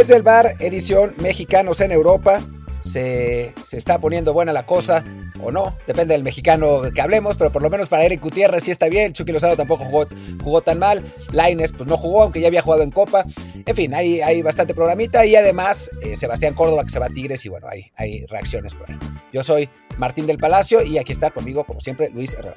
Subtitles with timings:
[0.00, 2.40] Desde el bar, edición Mexicanos en Europa.
[2.82, 5.04] Se, se, está poniendo buena la cosa,
[5.42, 8.70] o no, depende del mexicano que hablemos, pero por lo menos para Eric Gutiérrez sí
[8.70, 9.12] está bien.
[9.12, 10.06] Chucky Lozano tampoco jugó,
[10.42, 11.04] jugó tan mal.
[11.32, 13.24] Laines, pues no jugó, aunque ya había jugado en Copa.
[13.66, 17.10] En fin, hay, hay bastante programita y además eh, Sebastián Córdoba que se va a
[17.10, 18.96] Tigres y bueno, hay, hay reacciones por ahí.
[19.34, 22.56] Yo soy Martín del Palacio y aquí está conmigo, como siempre, Luis Herrera.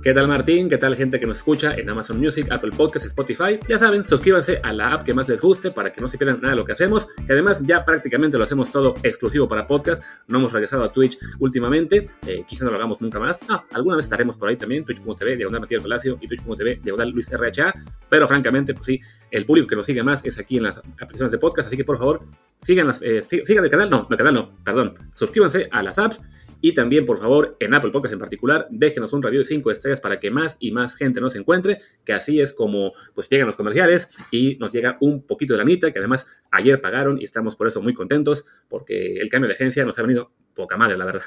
[0.00, 0.68] ¿Qué tal Martín?
[0.68, 3.58] ¿Qué tal gente que nos escucha en Amazon Music, Apple Podcasts, Spotify?
[3.68, 6.40] Ya saben, suscríbanse a la app que más les guste para que no se pierdan
[6.40, 7.08] nada de lo que hacemos.
[7.26, 10.04] Que además ya prácticamente lo hacemos todo exclusivo para podcast.
[10.28, 12.08] No hemos regresado a Twitch últimamente.
[12.28, 13.40] Eh, quizá no lo hagamos nunca más.
[13.48, 14.84] Ah, alguna vez estaremos por ahí también.
[14.84, 17.74] Twitch.tv, Diagonal Matías Palacio y Twitch.tv, Diagonal Luis RHA.
[18.08, 19.00] Pero francamente, pues sí,
[19.32, 21.66] el público que nos sigue más es aquí en las aplicaciones de podcast.
[21.66, 22.22] Así que por favor,
[22.62, 23.90] sigan, las, eh, sigan el canal.
[23.90, 24.94] No, el canal no, perdón.
[25.14, 26.20] Suscríbanse a las apps
[26.60, 30.00] y también, por favor, en Apple Podcast en particular, déjenos un review de 5 estrellas
[30.00, 33.56] para que más y más gente nos encuentre, que así es como pues llegan los
[33.56, 37.56] comerciales y nos llega un poquito de la mitad, que además ayer pagaron y estamos
[37.56, 41.04] por eso muy contentos, porque el cambio de agencia nos ha venido poca madre, la
[41.04, 41.22] verdad.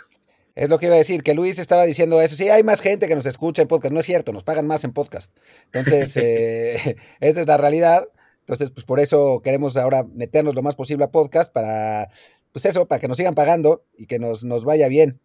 [0.53, 2.35] Es lo que iba a decir, que Luis estaba diciendo eso.
[2.35, 3.93] Sí, hay más gente que nos escucha en podcast.
[3.93, 5.33] No es cierto, nos pagan más en podcast.
[5.71, 8.09] Entonces, eh, esa es la realidad.
[8.41, 12.09] Entonces, pues por eso queremos ahora meternos lo más posible a podcast para
[12.51, 15.19] pues eso, para que nos sigan pagando y que nos, nos vaya bien.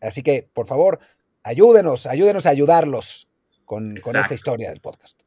[0.00, 1.00] Así que, por favor,
[1.42, 3.28] ayúdenos, ayúdenos a ayudarlos
[3.64, 5.22] con, con esta historia del podcast.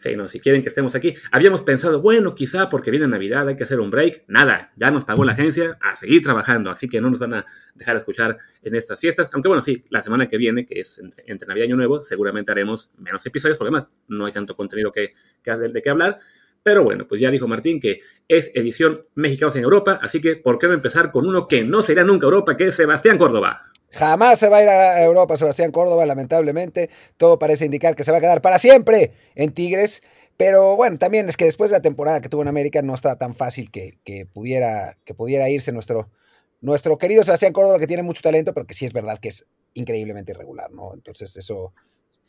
[0.00, 1.14] Sí, no, si quieren que estemos aquí.
[1.30, 4.24] Habíamos pensado, bueno, quizá porque viene Navidad hay que hacer un break.
[4.28, 7.46] Nada, ya nos pagó la agencia a seguir trabajando, así que no nos van a
[7.74, 9.28] dejar escuchar en estas fiestas.
[9.34, 12.50] Aunque bueno, sí, la semana que viene, que es entre, Navidad y Año Nuevo, seguramente
[12.50, 16.16] haremos menos episodios, porque además no hay tanto contenido que, que de, de qué hablar.
[16.62, 20.58] Pero bueno, pues ya dijo Martín que es edición Mexicanos en Europa, así que ¿por
[20.58, 23.70] qué no empezar con uno que no será nunca Europa, que es Sebastián Córdoba?
[23.92, 26.90] Jamás se va a ir a Europa Sebastián Córdoba, lamentablemente.
[27.16, 30.02] Todo parece indicar que se va a quedar para siempre en Tigres.
[30.36, 33.18] Pero bueno, también es que después de la temporada que tuvo en América no está
[33.18, 33.98] tan fácil que,
[34.32, 36.08] pudiera, que pudiera irse nuestro,
[36.60, 39.46] nuestro querido Sebastián Córdoba, que tiene mucho talento, pero que sí es verdad que es
[39.74, 40.94] increíblemente irregular, ¿no?
[40.94, 41.74] Entonces eso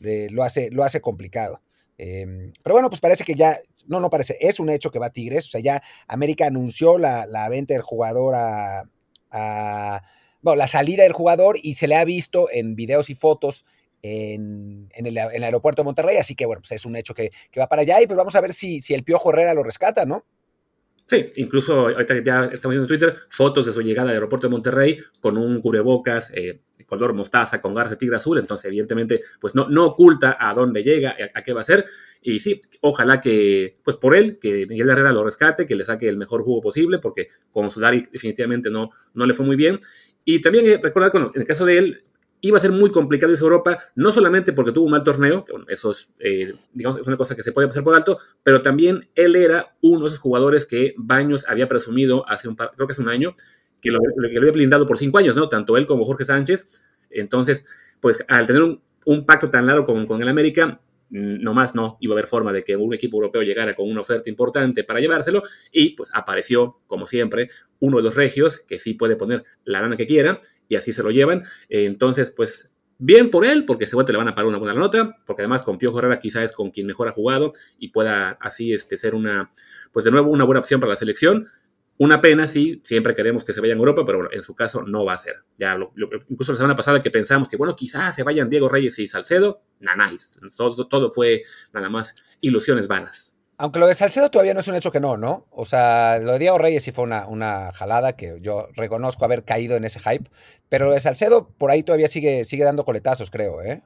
[0.00, 1.62] eh, lo, hace, lo hace complicado.
[1.98, 5.10] Em, pero bueno, pues parece que ya, no, no parece, es un hecho que va
[5.10, 10.02] Tigres, o sea, ya América anunció la, venta del jugador a,
[10.40, 13.66] bueno, la salida del jugador y se le ha visto en videos y fotos
[14.02, 17.82] en, el, aeropuerto de Monterrey, así que bueno, pues es un hecho que, va para
[17.82, 20.24] allá y pues vamos a ver si, si el Piojo Herrera lo rescata, ¿no?
[21.06, 24.52] Sí, incluso ahorita ya estamos viendo en Twitter fotos de su llegada al aeropuerto de
[24.52, 26.60] Monterrey con un cubrebocas eh,
[26.92, 30.82] color mostaza con garras de tigre azul, entonces evidentemente pues no, no oculta a dónde
[30.82, 31.86] llega, a, qué va a ser,
[32.20, 36.06] y sí, ojalá que, pues por él, que Miguel Herrera lo rescate, que le saque
[36.06, 39.80] el mejor jugo posible, porque con Sudari definitivamente no, no le fue muy bien,
[40.26, 42.04] y también eh, recordar, que en el caso de él,
[42.42, 45.46] iba a ser muy complicado irse a Europa, no solamente porque tuvo un mal torneo,
[45.46, 48.18] que bueno, eso es, eh, digamos, es una cosa que se puede pasar por alto,
[48.42, 52.72] pero también él era uno de esos jugadores que Baños había presumido hace un par,
[52.74, 53.34] creo que hace un año,
[53.82, 55.48] que lo, había blindado por cinco años, ¿no?
[55.48, 56.82] Tanto él como Jorge Sánchez.
[57.10, 57.66] Entonces,
[58.00, 58.62] pues al tener
[59.04, 62.52] un, pacto tan largo con, con el América, mm, nomás no iba a haber forma
[62.52, 66.78] de que un equipo europeo llegara con una oferta importante para llevárselo y pues apareció,
[66.86, 67.50] como siempre,
[67.80, 71.02] uno de los regios que sí puede poner la lana que quiera y así se
[71.02, 71.42] lo llevan.
[71.68, 72.72] Entonces, pues
[73.04, 75.76] bien por él, porque seguramente le van a pagar una buena nota, porque además con
[75.76, 79.50] Piojo Herrera quizás es con quien mejor ha jugado y pueda así este, ser una,
[79.90, 81.48] pues de nuevo una buena opción para la selección.
[81.98, 85.04] Una pena, sí, siempre queremos que se vayan a Europa, pero en su caso no
[85.04, 85.36] va a ser.
[85.56, 85.76] Ya
[86.28, 89.62] incluso la semana pasada que pensamos que, bueno, quizás se vayan Diego Reyes y Salcedo,
[89.78, 90.10] nada,
[90.56, 91.42] todo, todo fue
[91.72, 93.32] nada más ilusiones vanas.
[93.58, 95.46] Aunque lo de Salcedo todavía no es un hecho que no, ¿no?
[95.50, 99.44] O sea, lo de Diego Reyes sí fue una, una jalada que yo reconozco haber
[99.44, 100.28] caído en ese hype,
[100.68, 103.82] pero lo de Salcedo por ahí todavía sigue, sigue dando coletazos, creo, ¿eh?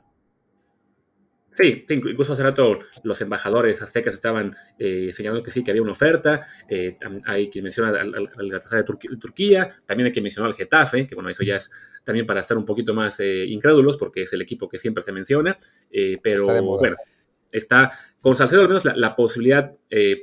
[1.57, 5.93] Sí, incluso hace rato los embajadores aztecas estaban eh, señalando que sí, que había una
[5.93, 6.47] oferta.
[6.69, 8.85] Eh, hay quien menciona al, al, de,
[9.19, 11.71] Turquía, también hay quien mencionó al Getafe, que bueno, eso ya es
[12.05, 15.13] también para estar un poquito más eh, incrédulos, porque es el equipo que siempre se
[15.13, 15.57] menciona.
[16.23, 16.97] pero bueno,
[17.51, 17.91] está
[18.21, 19.73] con Salcedo al menos la, posibilidad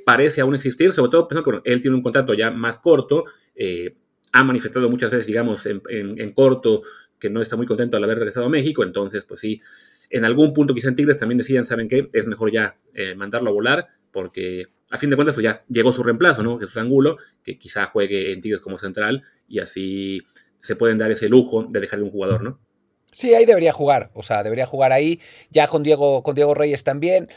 [0.06, 3.26] parece aún existir, sobre todo pensando que él tiene un contrato ya más corto.
[4.34, 6.84] ha manifestado muchas veces, digamos, en, en corto
[7.18, 9.62] que no está muy contento al haber regresado a México, entonces, pues sí
[10.14, 12.08] en algún punto quizá en Tigres también decían, ¿saben qué?
[12.14, 15.92] Es mejor ya eh, mandarlo a volar porque a fin de cuentas pues ya llegó
[15.92, 16.60] su reemplazo, ¿no?
[16.60, 20.22] Jesús Angulo, que quizá juegue en Tigres como central y así
[20.62, 22.60] se pueden dar ese lujo de dejarle un jugador, ¿no?
[23.12, 25.20] Sí, ahí debería jugar, o sea, debería jugar ahí,
[25.50, 27.28] ya con Diego, con Diego Reyes también.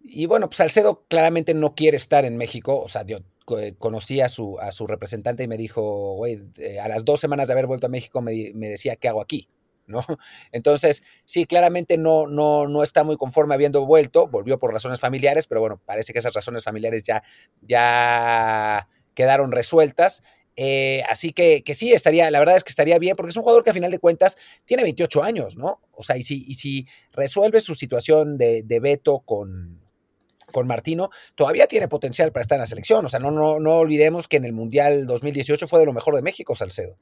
[0.00, 3.18] Y bueno, pues Salcedo claramente no quiere estar en México, o sea, yo
[3.58, 7.20] eh, conocí a su, a su representante y me dijo, güey, eh, a las dos
[7.20, 9.48] semanas de haber vuelto a México me, me decía, ¿qué hago aquí?
[9.86, 10.00] ¿No?
[10.52, 15.46] Entonces, sí, claramente no, no, no está muy conforme habiendo vuelto, volvió por razones familiares,
[15.46, 17.22] pero bueno, parece que esas razones familiares ya,
[17.62, 20.22] ya quedaron resueltas.
[20.56, 23.42] Eh, así que, que, sí, estaría, la verdad es que estaría bien, porque es un
[23.42, 25.80] jugador que a final de cuentas tiene 28 años, ¿no?
[25.92, 29.84] O sea, y si, y si resuelve su situación de, de veto con,
[30.54, 33.04] con Martino, todavía tiene potencial para estar en la selección.
[33.04, 36.14] O sea, no, no, no olvidemos que en el Mundial 2018 fue de lo mejor
[36.14, 36.96] de México, Salcedo.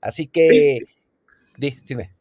[0.00, 0.78] Así que,
[1.60, 1.76] sí.
[1.84, 2.12] dime.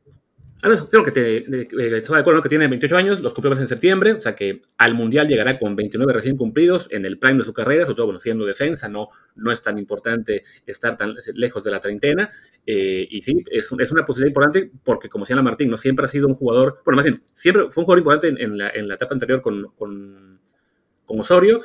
[0.62, 4.22] Creo que te, de, de acuerdo que tiene 28 años, los cumplió en septiembre, o
[4.22, 7.86] sea que al Mundial llegará con 29 recién cumplidos en el prime de su carrera,
[7.86, 11.80] sobre todo bueno, siendo defensa, no, no es tan importante estar tan lejos de la
[11.80, 12.30] treintena.
[12.66, 16.08] Eh, y sí, es, es, una posibilidad importante porque, como señala Martín, no siempre ha
[16.08, 18.88] sido un jugador, bueno, más bien, siempre fue un jugador importante en, en, la, en
[18.88, 20.40] la, etapa anterior con, con,
[21.06, 21.62] con Osorio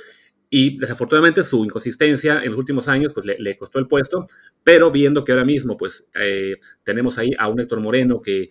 [0.49, 4.27] y desafortunadamente su inconsistencia en los últimos años pues le, costó el puesto,
[4.63, 8.49] pero viendo que ahora mismo pues eh, tenemos ahí a un Héctor Moreno que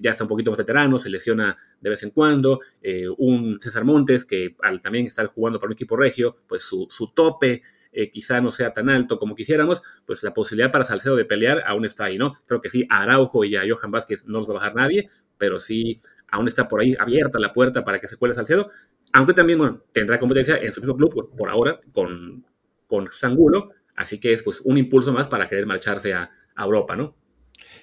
[0.00, 3.84] ya está un poquito más veterano, se lesiona de vez en cuando, eh, un César
[3.84, 8.10] Montes que al también estar jugando para un equipo regio, pues su, su tope eh,
[8.10, 11.84] quizá no sea tan alto como quisiéramos, pues la posibilidad para Salcedo de pelear aún
[11.84, 12.34] está ahí, ¿no?
[12.46, 15.08] Creo que sí, a Araujo y a Johan Vázquez no los va a bajar nadie,
[15.38, 16.00] pero sí
[16.30, 18.70] aún está por ahí abierta la puerta para que se cuele Salcedo,
[19.12, 22.44] aunque también tendrá competencia en su mismo club por, ahora con,
[22.86, 27.14] con Sangulo, así que es pues un impulso más para querer marcharse a, Europa, ¿no?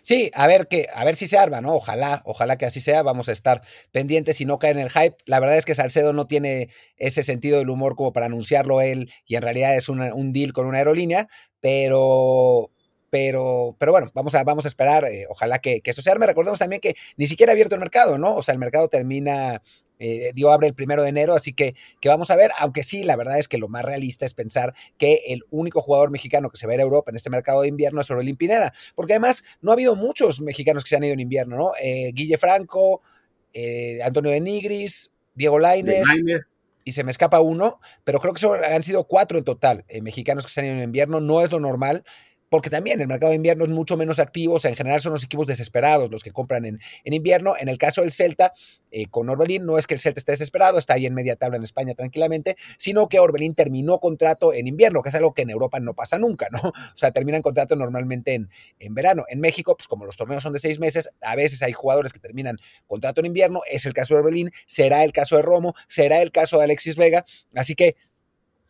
[0.01, 1.75] Sí, a ver que, a ver si se arma, ¿no?
[1.75, 3.04] Ojalá, ojalá que así sea.
[3.04, 3.62] Vamos a estar
[3.92, 5.16] pendientes y no caer en el hype.
[5.28, 9.12] La verdad es que Salcedo no tiene ese sentido del humor como para anunciarlo él,
[9.28, 11.28] y en realidad es una, un deal con una aerolínea,
[11.60, 12.72] pero,
[13.13, 16.25] pero, pero bueno, vamos a, vamos a esperar, eh, ojalá que, que, eso se arme.
[16.25, 18.36] Recordemos también que ni siquiera ha abierto el mercado, ¿no?
[18.36, 19.62] O sea, el mercado termina,
[20.00, 23.04] eh, digo, abre el primero de enero, así que, que vamos a ver, aunque sí,
[23.04, 26.57] la verdad es que lo más realista es pensar que el único jugador mexicano que
[26.57, 29.13] se va a ir a Europa en este mercado de invierno es Orbelín Pineda, porque
[29.13, 31.74] además no ha habido muchos mexicanos que se han ido en invierno, ¿no?
[31.80, 33.04] Eh, Guille Franco,
[33.54, 36.07] eh, Antonio de Nigris, Diego Laines.
[36.86, 40.01] Y se me escapa uno, pero creo que son, han sido cuatro en total eh,
[40.01, 41.21] mexicanos que se han ido en invierno.
[41.21, 42.04] No es lo normal
[42.54, 45.14] porque también el mercado de invierno es mucho menos activo, o sea, en general son
[45.14, 47.56] los equipos desesperados los que compran en, en invierno.
[47.60, 48.54] En el caso del Celta,
[48.92, 51.58] eh, con Orbelín, no es que el Celta esté desesperado, está ahí en media tabla
[51.58, 55.50] en España tranquilamente, sino que Orbelín terminó contrato en invierno, que es algo que en
[55.50, 56.60] Europa no pasa nunca, ¿no?
[56.94, 59.26] O sea, terminan contrato normalmente en, en verano.
[59.30, 62.20] En México, pues como los torneos son de seis meses, a veces hay jugadores que
[62.20, 66.22] terminan contrato en invierno, es el caso de Orbelín, será el caso de Romo, será
[66.22, 67.96] el caso de Alexis Vega, así que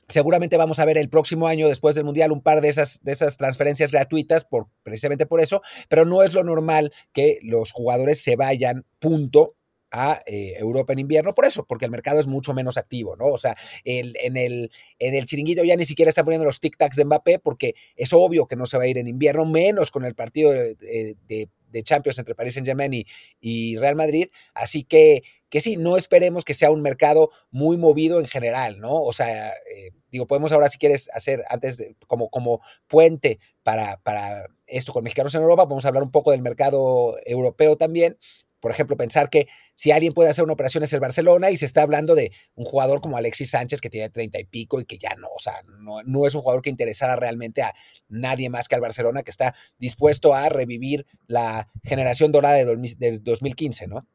[0.07, 3.11] Seguramente vamos a ver el próximo año, después del Mundial, un par de esas, de
[3.13, 8.21] esas transferencias gratuitas, por, precisamente por eso, pero no es lo normal que los jugadores
[8.21, 9.55] se vayan, punto,
[9.93, 13.25] a eh, Europa en invierno, por eso, porque el mercado es mucho menos activo, ¿no?
[13.25, 13.55] O sea,
[13.85, 17.37] el, en, el, en el chiringuito ya ni siquiera está poniendo los tic-tacs de Mbappé,
[17.37, 20.51] porque es obvio que no se va a ir en invierno, menos con el partido
[20.51, 21.49] de, de,
[21.83, 23.05] Champions entre Paris Saint-Germain y,
[23.39, 25.23] y Real Madrid, así que
[25.53, 29.03] que sí, no esperemos que sea un mercado muy movido en general, ¿no?
[29.03, 34.47] O sea, eh, digo, podemos ahora, si quieres, hacer antes, como, como puente para, para
[34.65, 38.17] esto con mexicanos en Europa, podemos hablar un poco del mercado europeo también.
[38.59, 41.67] Por ejemplo, pensar que si alguien puede hacer una operación es el Barcelona y se
[41.67, 44.97] está hablando de un jugador como Alexis Sánchez que tiene treinta y pico y que
[44.97, 47.75] ya no, o sea, no, no, es un jugador que interesara realmente a
[48.07, 53.85] nadie más que al Barcelona que está dispuesto a revivir la generación dorada de 2015,
[53.85, 54.07] ¿no?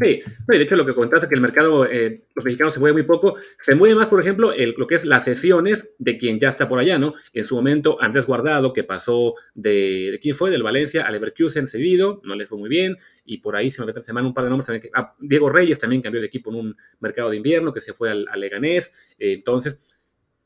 [0.00, 2.80] Sí, no, y de hecho lo que comentaste que el mercado, eh, los mexicanos se
[2.80, 6.16] mueve muy poco, se mueve más, por ejemplo, el, lo que es las sesiones de
[6.16, 7.12] quien ya está por allá, ¿no?
[7.34, 10.50] En su momento, Andrés Guardado, que pasó de, ¿de quién fue?
[10.50, 13.92] Del Valencia al Leverkusen cedido, no le fue muy bien, y por ahí se me
[13.92, 14.82] se me un par de nombres también.
[14.82, 17.92] Que, ah, Diego Reyes también cambió de equipo en un mercado de invierno, que se
[17.92, 19.96] fue al, al Leganés, eh, entonces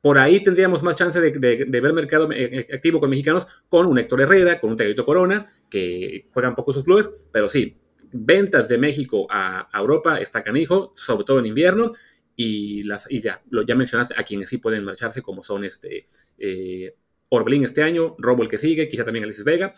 [0.00, 3.86] por ahí tendríamos más chance de, de, de, ver mercado eh, activo con mexicanos con
[3.86, 7.78] un Héctor Herrera, con un Tegrito Corona, que juegan poco sus clubes, pero sí,
[8.14, 11.90] ventas de México a, Europa está canijo, sobre todo en invierno,
[12.36, 16.08] y, las, y ya, lo, ya mencionaste a quienes sí pueden marcharse, como son este
[16.38, 16.94] eh,
[17.28, 19.72] Orbelín este año, Robo el que sigue, quizá también Alexis Vega,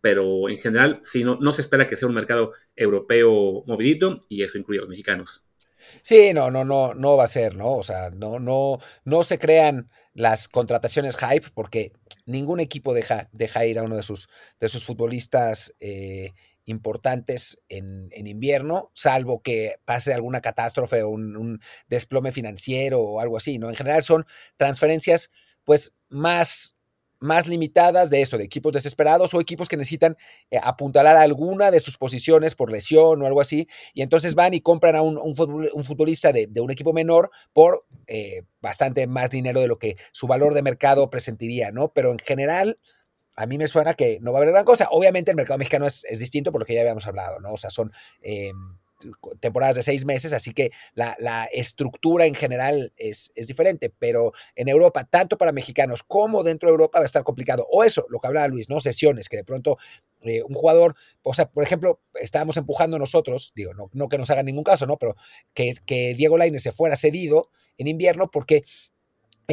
[0.00, 4.42] pero en general sí, no, no se espera que sea un mercado europeo movidito, y
[4.42, 5.44] eso incluye a los mexicanos.
[6.02, 7.74] Sí, no, no, no, no va a ser, ¿no?
[7.74, 11.92] O sea, no, no, no se crean las contrataciones hype porque
[12.26, 14.28] ningún equipo deja, deja ir a uno de sus,
[14.60, 16.32] de sus futbolistas eh,
[16.70, 23.36] importantes en, en, invierno, salvo que pase alguna catástrofe o un, desplome financiero o algo
[23.36, 23.68] así, ¿no?
[23.68, 25.30] En general son transferencias,
[25.64, 26.76] pues, más,
[27.18, 30.16] más limitadas de eso, de equipos desesperados o equipos que necesitan
[30.50, 34.60] eh, apuntalar alguna de sus posiciones por lesión o algo así, y entonces van y
[34.60, 39.68] compran a un, futbolista de, de, un equipo menor por eh, bastante más dinero de
[39.68, 41.92] lo que su valor de mercado presentiría, ¿no?
[41.92, 42.78] Pero en general
[43.36, 44.88] a mí me suena que no va a haber gran cosa.
[44.90, 47.52] Obviamente el mercado mexicano es, es distinto por lo que ya habíamos hablado, ¿no?
[47.52, 48.52] O sea, son, eh,
[49.40, 54.32] temporadas de seis meses, así que la, la estructura en general es, es, diferente, pero
[54.54, 57.66] en Europa, tanto para mexicanos como dentro de Europa va a estar complicado.
[57.70, 58.80] O eso, lo que hablaba Luis, ¿no?
[58.80, 59.78] Sesiones, que de pronto
[60.22, 64.30] eh, un jugador, o sea, por ejemplo, estábamos empujando nosotros, digo, no, no que nos
[64.30, 64.98] hagan ningún caso, ¿no?
[64.98, 65.16] Pero
[65.54, 68.64] que, que Diego Lainez se fuera cedido en invierno porque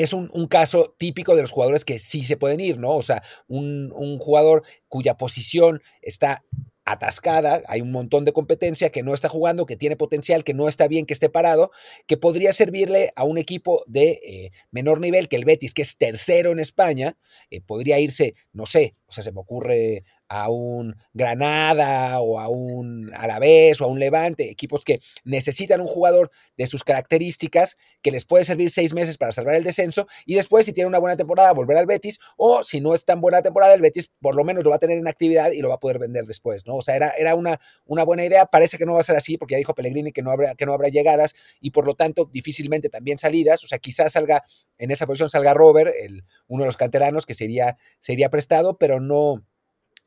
[0.04, 2.96] es un, caso típico de los jugadores que sí se pueden ir, ¿no?
[2.96, 6.44] O sea, un, un jugador cuya posición está
[6.88, 10.70] atascada, hay un montón de competencia que no está jugando, que tiene potencial, que no
[10.70, 11.72] está bien que esté parado,
[12.08, 15.98] que podría servirle a un equipo de eh, menor nivel que el Betis, que es
[15.98, 17.18] tercero en España,
[17.52, 22.50] eh, podría irse, no sé, o sea, se me ocurre a un Granada o a
[22.50, 28.12] un Alavés o a un Levante, equipos que necesitan un jugador de sus características que
[28.12, 31.18] les puede servir seis meses para salvar el descenso y después si tiene una buena
[31.18, 34.44] temporada volver al Betis o si no es tan buena temporada el Betis por lo
[34.44, 36.76] menos lo va a tener en actividad y lo va a poder vender después, ¿no?
[36.76, 39.38] O sea, era, era una, una buena idea, parece que no va a ser así
[39.38, 42.26] porque ya dijo Pellegrini que no, habrá, que no habrá llegadas y por lo tanto
[42.26, 44.44] difícilmente también salidas, o sea, quizás salga
[44.78, 49.00] en esa posición salga Robert, el, uno de los canteranos que sería, sería prestado, pero
[49.00, 49.44] no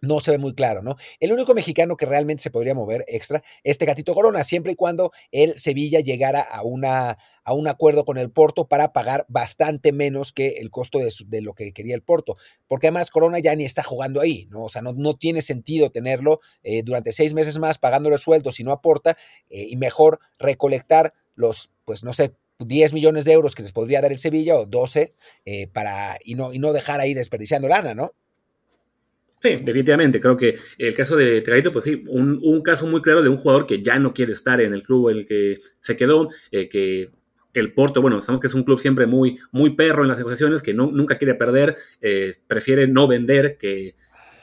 [0.01, 0.97] no se ve muy claro, ¿no?
[1.19, 5.13] El único mexicano que realmente se podría mover extra es Tecatito Corona, siempre y cuando
[5.31, 10.33] el Sevilla llegara a, una, a un acuerdo con el Porto para pagar bastante menos
[10.33, 13.65] que el costo de, de, lo que quería el Porto, porque además Corona ya ni
[13.65, 14.65] está jugando ahí, ¿no?
[14.65, 18.65] O sea, no, no tiene sentido tenerlo eh, durante seis meses más pagándole sueldo si
[18.65, 19.17] no aporta
[19.49, 24.01] eh, y mejor recolectar los, pues no sé, 10 millones de euros que les podría
[24.01, 25.15] dar el Sevilla o 12
[25.47, 28.13] eh, para, y, no, y no dejar ahí desperdiciando lana, ¿no?
[29.41, 30.21] Sí, definitivamente.
[30.21, 33.67] Creo que el caso de Tegadito, pues sí, un, caso muy claro de un jugador
[33.67, 37.11] que ya no quiere estar en el club en el que se quedó, eh, que
[37.55, 40.63] el Porto, bueno, sabemos que es un club siempre muy, muy perro en las negociaciones,
[40.63, 43.97] que nunca quiere perder, eh, prefiere no vender que,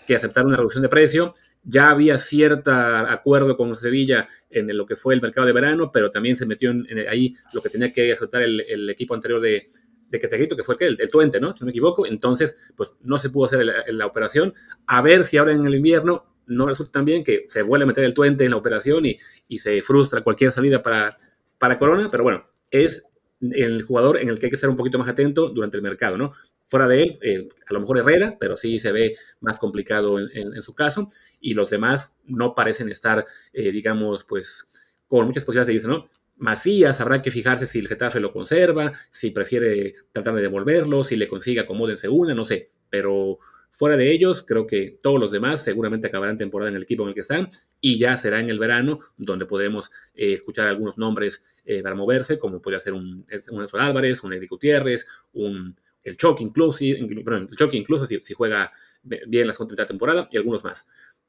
[0.08, 1.34] que, aceptar una reducción de precio.
[1.64, 6.10] Ya había cierto acuerdo con Sevilla en lo que fue el mercado de verano, pero
[6.10, 9.70] también se metió en, ahí lo que tenía que aceptar el equipo anterior de,
[10.10, 11.54] de Queteguito, que fue el, el, el Tuente, ¿no?
[11.54, 12.06] Si no me equivoco.
[12.06, 14.54] Entonces, pues no se pudo hacer la, la operación.
[14.86, 17.88] A ver si ahora en el invierno no resulta tan bien que se vuelve a
[17.88, 21.16] meter el Tuente en la operación y, y se frustra cualquier salida para,
[21.58, 23.04] para Corona, pero bueno, es
[23.42, 26.18] el jugador en el que hay que estar un poquito más atento durante el mercado,
[26.18, 26.34] ¿no?
[26.66, 30.62] Fuera de él, eh, a lo mejor Herrera, pero sí se ve más complicado en
[30.64, 31.08] su caso,
[31.40, 34.68] y los demás no parecen estar, eh, digamos, pues,
[35.08, 36.10] con muchas posibilidades de irse, ¿no?
[36.38, 41.16] Macías, habrá que fijarse si el Getafe lo conserva, si prefiere tratar de devolverlo, si
[41.16, 42.72] le consigue acomódense una, no sé.
[42.90, 43.40] Pero
[43.72, 47.10] fuera de ellos, creo que todos los demás seguramente acabarán temporada en el equipo en
[47.10, 47.50] el que están
[47.82, 52.40] y ya será en el verano donde podemos eh, escuchar algunos nombres eh, para moverse,
[52.40, 53.26] como podría ser un,
[53.74, 56.80] Álvarez, un Eric Gutiérrez, un, el Choque incluso,
[57.24, 58.72] perdón, el Choque incluso si, si, juega
[59.04, 60.88] bien la segunda temporada y algunos más.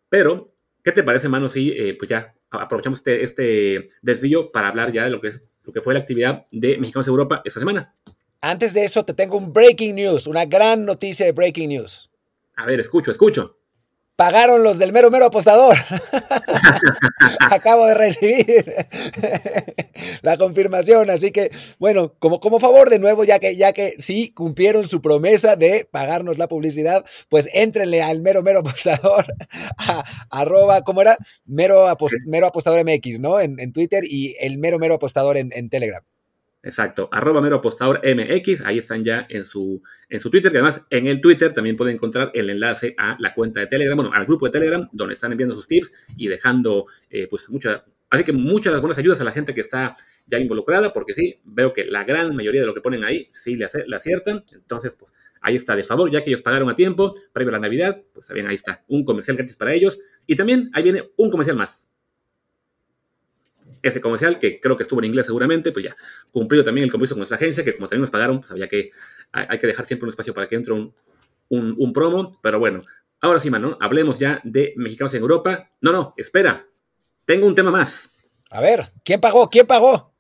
[0.09, 4.93] Pero, ¿qué te parece, mano, si eh, pues ya aprovechamos este, este desvío para hablar
[4.93, 7.61] ya de lo que, es, lo que fue la actividad de Mexicanos de Europa esta
[7.61, 7.93] semana.
[8.41, 12.11] Antes de eso, te tengo un breaking news, una gran noticia de breaking news.
[12.57, 13.58] A ver, escucho, escucho.
[14.19, 15.77] Pagaron los del mero mero apostador.
[17.53, 18.75] Acabo de recibir
[20.23, 21.09] la confirmación.
[21.09, 25.01] Así que, bueno, como, como favor de nuevo, ya que, ya que sí cumplieron su
[25.01, 29.25] promesa de pagarnos la publicidad, pues éntrenle al mero mero apostador,
[29.79, 31.17] a, arroba, ¿cómo era?
[31.45, 33.39] Mero, apost, mero apostador MX, ¿no?
[33.39, 36.03] En, en, Twitter y el mero mero apostador en, en Telegram.
[36.61, 40.85] Exacto, arroba mero apostador MX, ahí están ya en su, en su Twitter, que además
[40.91, 44.27] en el Twitter también pueden encontrar el enlace a la cuenta de Telegram, bueno, al
[44.27, 48.33] grupo de Telegram, donde están enviando sus tips y dejando, eh, pues, mucha, así que
[48.33, 49.95] muchas las buenas ayudas a la gente que está
[50.27, 53.55] ya involucrada, porque sí, veo que la gran mayoría de lo que ponen ahí sí
[53.55, 57.51] le, aciertan, entonces, pues, ahí está, de favor, ya que ellos pagaron a tiempo, previo
[57.51, 59.97] a la Navidad, pues, bien, ahí está, un comercial gratis para ellos,
[60.27, 61.88] y también ahí viene un comercial más,
[63.83, 65.97] ese comercial, que creo que estuvo en inglés seguramente, pues ya
[66.33, 68.91] cumplido también el compromiso con nuestra agencia, que como también nos pagaron, pues había que,
[69.33, 70.95] hay que dejar siempre un espacio para que entre un,
[71.49, 72.81] un, un promo, pero bueno,
[73.21, 75.71] ahora sí, mano, hablemos ya de mexicanos en Europa.
[75.81, 76.67] No, no, espera,
[77.25, 78.11] tengo un tema más.
[78.51, 79.49] A ver, ¿quién pagó?
[79.49, 80.15] ¿Quién pagó?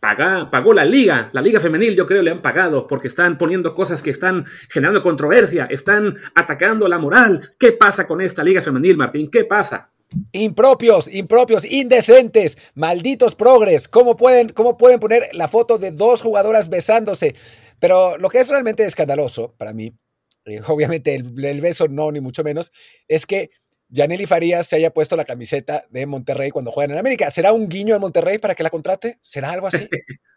[0.00, 3.74] Paga, pagó la liga, la liga femenil yo creo le han pagado porque están poniendo
[3.74, 7.54] cosas que están generando controversia, están atacando la moral.
[7.58, 9.28] ¿Qué pasa con esta liga femenil, Martín?
[9.28, 9.90] ¿Qué pasa?
[10.32, 13.88] Impropios, impropios, indecentes, malditos progres.
[13.88, 17.34] ¿Cómo pueden, ¿Cómo pueden poner la foto de dos jugadoras besándose?
[17.78, 19.92] Pero lo que es realmente escandaloso para mí,
[20.46, 22.72] eh, obviamente el, beso no, ni mucho menos,
[23.06, 23.50] es que
[23.90, 27.30] Yaneli Farías se haya puesto la camiseta de Monterrey cuando juegan en América.
[27.30, 29.18] ¿Será un guiño a Monterrey para que la contrate?
[29.22, 29.88] ¿Será algo así?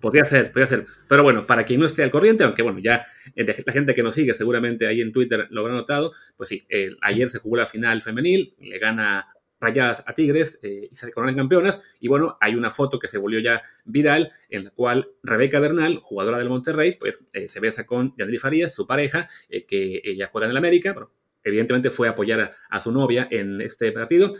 [0.00, 0.86] podría ser, podría ser.
[1.08, 4.14] Pero bueno, para quien no esté al corriente, aunque bueno, ya la gente que nos
[4.14, 7.66] sigue seguramente ahí en Twitter lo habrá notado, pues sí, eh, ayer se jugó la
[7.66, 9.28] final femenil, le gana
[9.60, 11.80] rayadas a Tigres y se coronan campeonas.
[12.00, 16.00] Y bueno, hay una foto que se volvió ya viral en la cual Rebeca Bernal,
[16.02, 20.52] jugadora del Monterrey, pues se besa con Yandri Farías, su pareja, que ella juega en
[20.52, 21.12] el América, pero
[21.44, 24.32] evidentemente fue a apoyar a su novia en este partido.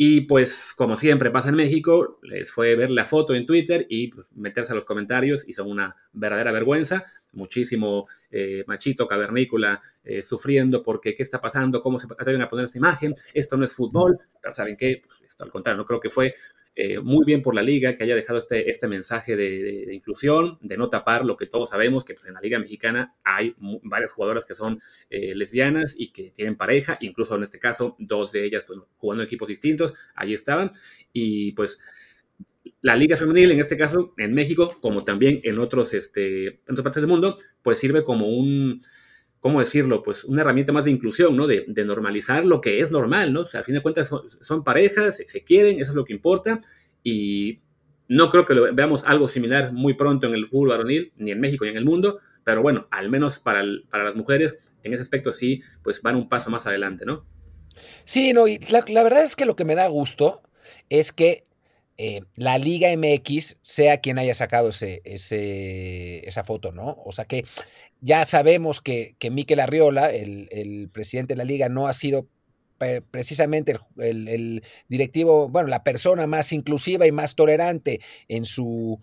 [0.00, 4.06] Y pues, como siempre pasa en México, les fue ver la foto en Twitter y
[4.06, 7.04] pues, meterse a los comentarios y son una verdadera vergüenza.
[7.32, 12.66] Muchísimo eh, machito cavernícola eh, sufriendo porque qué está pasando, cómo se atreven a poner
[12.66, 14.16] esa imagen, esto no es fútbol.
[14.52, 15.02] ¿saben qué?
[15.04, 16.32] Pues, esto al contrario, no creo que fue
[16.80, 20.76] eh, muy bien por la liga que haya dejado este, este mensaje de, inclusión, de
[20.76, 24.46] no tapar lo que todos sabemos, que pues, en la liga mexicana hay varias jugadoras
[24.46, 24.80] que son
[25.10, 28.64] eh, lesbianas y que tienen pareja, incluso en este caso dos de ellas
[28.96, 30.70] jugando en equipos distintos, ahí estaban,
[31.12, 31.80] y pues
[32.80, 36.84] la liga femenil en este caso en México, como también en otros, este, en otras
[36.84, 38.82] partes del mundo, pues sirve como un
[39.40, 40.02] ¿cómo decirlo?
[40.02, 41.46] Pues una herramienta más de inclusión, ¿no?
[41.46, 43.40] De, normalizar lo que es normal, ¿no?
[43.40, 46.60] O sea, al fin de cuentas son, parejas, se, quieren, eso es lo que importa.
[47.02, 47.60] Y
[48.08, 51.64] no creo que veamos algo similar muy pronto en el fútbol varonil, ni en México
[51.64, 55.32] ni en el mundo, pero bueno, al menos para, para las mujeres, en ese aspecto
[55.32, 57.26] sí, pues van un paso más adelante, ¿no?
[58.04, 60.42] Sí, no, y la, verdad es que lo que me da gusto
[60.88, 61.46] es que
[61.96, 66.96] eh, la Liga MX sea quien haya sacado ese, esa foto, ¿no?
[67.04, 67.44] O sea que
[68.00, 72.28] ya sabemos que, que Miquel Arriola, el, presidente de la liga, no ha sido
[73.10, 79.00] precisamente el, directivo, bueno, la persona más inclusiva y más tolerante en su,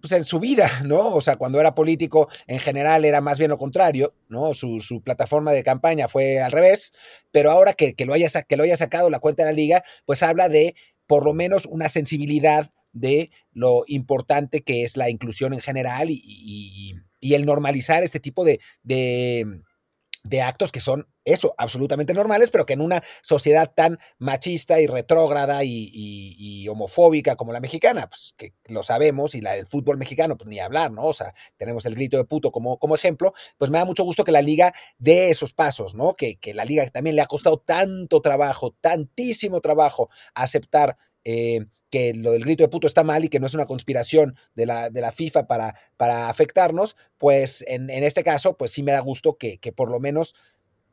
[0.00, 1.14] pues en su vida, ¿no?
[1.14, 4.54] O sea, cuando era político, en general era más bien lo contrario, ¿no?
[4.54, 6.92] Su, plataforma de campaña fue al revés,
[7.32, 10.22] pero ahora que, lo haya, que lo haya sacado la cuenta de la liga, pues
[10.22, 10.76] habla de
[11.08, 16.94] por lo menos una sensibilidad de lo importante que es la inclusión en general y
[17.20, 22.80] el normalizar este tipo de, de, actos que son eso, absolutamente normales, pero que en
[22.80, 29.34] una sociedad tan machista y retrógrada y, homofóbica como la mexicana, pues que lo sabemos,
[29.34, 31.04] y la del fútbol mexicano, pues ni hablar, ¿no?
[31.04, 34.24] O sea, tenemos el grito de puto como, como ejemplo, pues me da mucho gusto
[34.24, 36.14] que la liga dé esos pasos, ¿no?
[36.14, 40.96] Que, que la liga también le ha costado tanto trabajo, tantísimo trabajo aceptar.
[41.24, 44.36] Eh, que lo del grito de puto está mal y que no es una conspiración
[44.54, 48.92] de la, de la FIFA para, para afectarnos, pues en, este caso, pues sí me
[48.92, 50.34] da gusto que, que por lo menos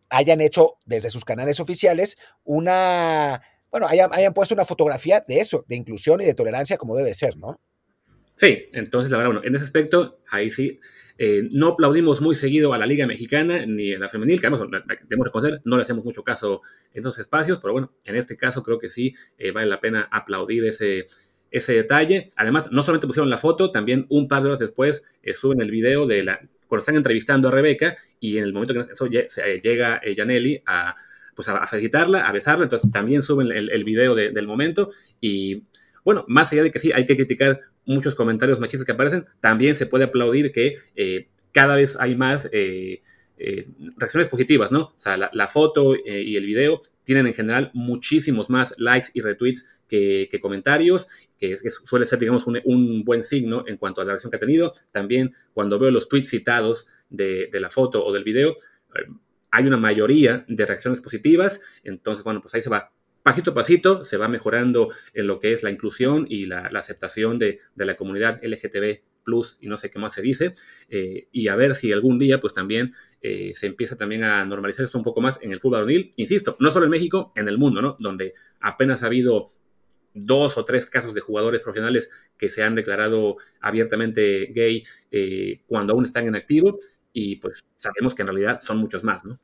[0.09, 5.65] hayan hecho desde sus canales oficiales una, bueno, hayan, hayan puesto una fotografía de eso,
[5.67, 7.59] de inclusión y de tolerancia como debe ser, ¿no?
[8.35, 10.79] Sí, entonces la verdad, bueno, en ese aspecto, ahí sí,
[11.17, 14.67] eh, no aplaudimos muy seguido a la Liga Mexicana ni a la femenil, que además
[15.03, 16.61] debemos reconocer, no le hacemos mucho caso
[16.93, 20.07] en esos espacios, pero bueno, en este caso creo que sí eh, vale la pena
[20.11, 21.07] aplaudir ese,
[21.49, 22.31] ese detalle.
[22.35, 25.71] Además, no solamente pusieron la foto, también un par de horas después eh, suben el
[25.71, 30.01] video de la, cuando están entrevistando a Rebeca y en el momento que eso llega
[30.15, 30.95] Janelli a,
[31.35, 35.63] pues a, felicitarla, a besarla, entonces también suben el, video de, del momento y
[36.03, 39.75] bueno, más allá de que sí, hay que criticar muchos comentarios machistas que aparecen, también
[39.75, 43.01] se puede aplaudir que eh, cada vez hay más eh,
[43.37, 44.81] eh, reacciones positivas, ¿no?
[44.81, 49.65] O sea, la, foto y el video tienen en general muchísimos más likes y retweets
[49.87, 51.07] que, comentarios,
[51.39, 54.73] que, suele ser, digamos, un, buen signo en cuanto a la reacción que ha tenido.
[54.91, 58.55] También cuando veo los tweets citados de, la foto o del video,
[59.49, 62.91] hay una mayoría de reacciones positivas, entonces, bueno, pues ahí se va
[63.27, 67.37] pasito a pasito se va mejorando en lo que es la inclusión y la, aceptación
[67.37, 70.53] de, la comunidad LGTB plus y no sé qué más se dice,
[70.87, 74.85] eh, y a ver si algún día pues también eh, se empieza también a normalizar
[74.85, 77.57] esto un poco más en el fútbol varonil, insisto, no solo en México, en el
[77.57, 77.97] mundo, ¿no?
[77.99, 79.47] Donde apenas ha habido
[80.13, 85.91] dos o tres casos de jugadores profesionales que se han declarado abiertamente gay eh, cuando
[85.91, 86.79] aún están en activo,
[87.11, 89.37] y pues sabemos que en realidad son muchos más, ¿no?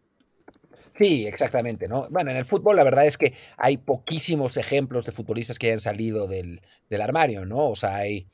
[0.93, 2.07] Sí, exactamente, ¿no?
[2.11, 5.79] Bueno, en el fútbol la verdad es que hay poquísimos ejemplos de futbolistas que hayan
[5.79, 6.61] salido del,
[7.01, 7.69] armario, ¿no?
[7.69, 8.27] O sea, hay,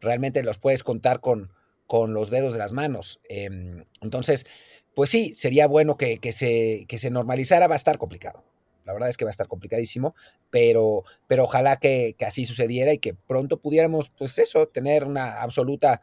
[0.00, 1.52] realmente los puedes contar con,
[1.86, 3.20] con los dedos de las manos.
[3.28, 4.46] Em, entonces,
[4.94, 8.42] pues sí, sería bueno que, se, que se normalizara, va a estar complicado.
[8.86, 10.14] La verdad es que va a estar complicadísimo,
[10.48, 15.42] pero, pero ojalá que, que así sucediera y que pronto pudiéramos, pues eso, tener una
[15.42, 16.00] absoluta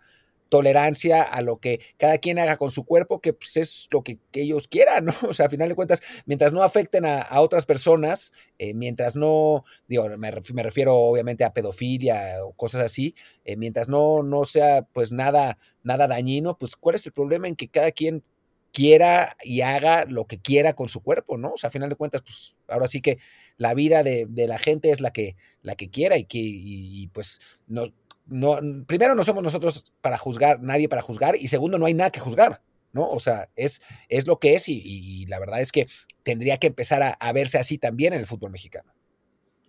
[0.54, 4.20] tolerancia a lo que cada quien haga con su cuerpo, que pues, es lo que,
[4.34, 5.14] ellos quieran, ¿no?
[5.28, 9.66] O sea, a final de cuentas, mientras no afecten a, otras personas, eh, mientras no,
[9.88, 15.12] digo, me, refiero obviamente a pedofilia o cosas así, eh, mientras no, no sea pues
[15.12, 18.24] nada, nada dañino, pues cuál es el problema en que cada quien
[18.72, 21.54] quiera y haga lo que quiera con su cuerpo, ¿no?
[21.54, 23.18] O sea, a final de cuentas, pues ahora sí que
[23.58, 27.40] la vida de, la gente es la que, la que quiera y que, y, pues,
[27.68, 27.86] no,
[28.26, 32.12] no, primero no somos nosotros para juzgar, nadie para juzgar, y segundo, no hay nada
[32.12, 33.08] que juzgar, ¿no?
[33.08, 35.88] O sea, es, es lo que es y, la verdad es que
[36.24, 38.94] tendría que empezar a, verse así también en el fútbol mexicano.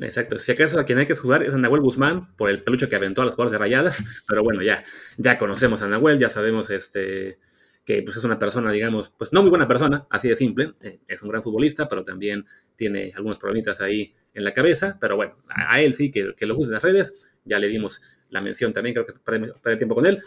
[0.01, 0.38] Exacto.
[0.38, 2.97] Si acaso a quien hay que jugar es a Nahuel Guzmán por el peluche que
[2.97, 4.85] aventó a los jugadores de rayadas, pero bueno, ya,
[5.17, 7.38] ya conocemos a Nahuel, ya sabemos este,
[7.85, 10.75] que pues, es una persona, digamos, pues no muy buena persona, así de simple.
[10.81, 14.97] Eh, es un gran futbolista, pero también tiene algunos problemitas ahí en la cabeza.
[15.01, 17.31] Pero bueno, a, él sí que, lo use en las redes.
[17.45, 18.01] Ya le dimos
[18.35, 20.23] la mención también, creo que el tiempo con él.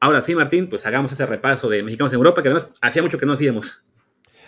[0.00, 3.18] Ahora sí, Martín, pues hagamos ese repaso de mexicanos en Europa, que además hacía mucho
[3.18, 3.82] que no hacíamos.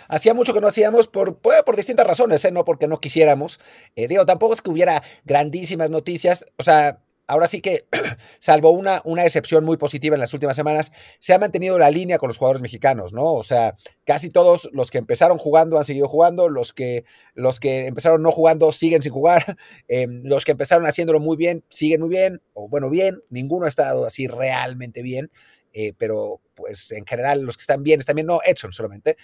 [0.08, 2.52] Hacía mucho que no hacíamos por, pues, por distintas razones, ¿eh?
[2.52, 3.60] no porque no quisiéramos.
[3.96, 6.46] Eh, digo, tampoco es que hubiera grandísimas noticias.
[6.56, 7.86] O sea, ahora sí que,
[8.40, 10.90] salvo una, una excepción muy positiva en las últimas semanas,
[11.20, 13.34] se ha mantenido la línea con los jugadores mexicanos, ¿no?
[13.34, 17.86] O sea, casi todos los que empezaron jugando han seguido jugando, los que, los que
[17.86, 19.44] empezaron no jugando siguen sin jugar,
[19.88, 23.68] em, los que empezaron haciéndolo muy bien siguen muy bien, o bueno, bien, ninguno ha
[23.68, 25.30] estado así realmente bien,
[25.72, 29.16] eh, pero pues en general los que están bien están bien, no Edson solamente,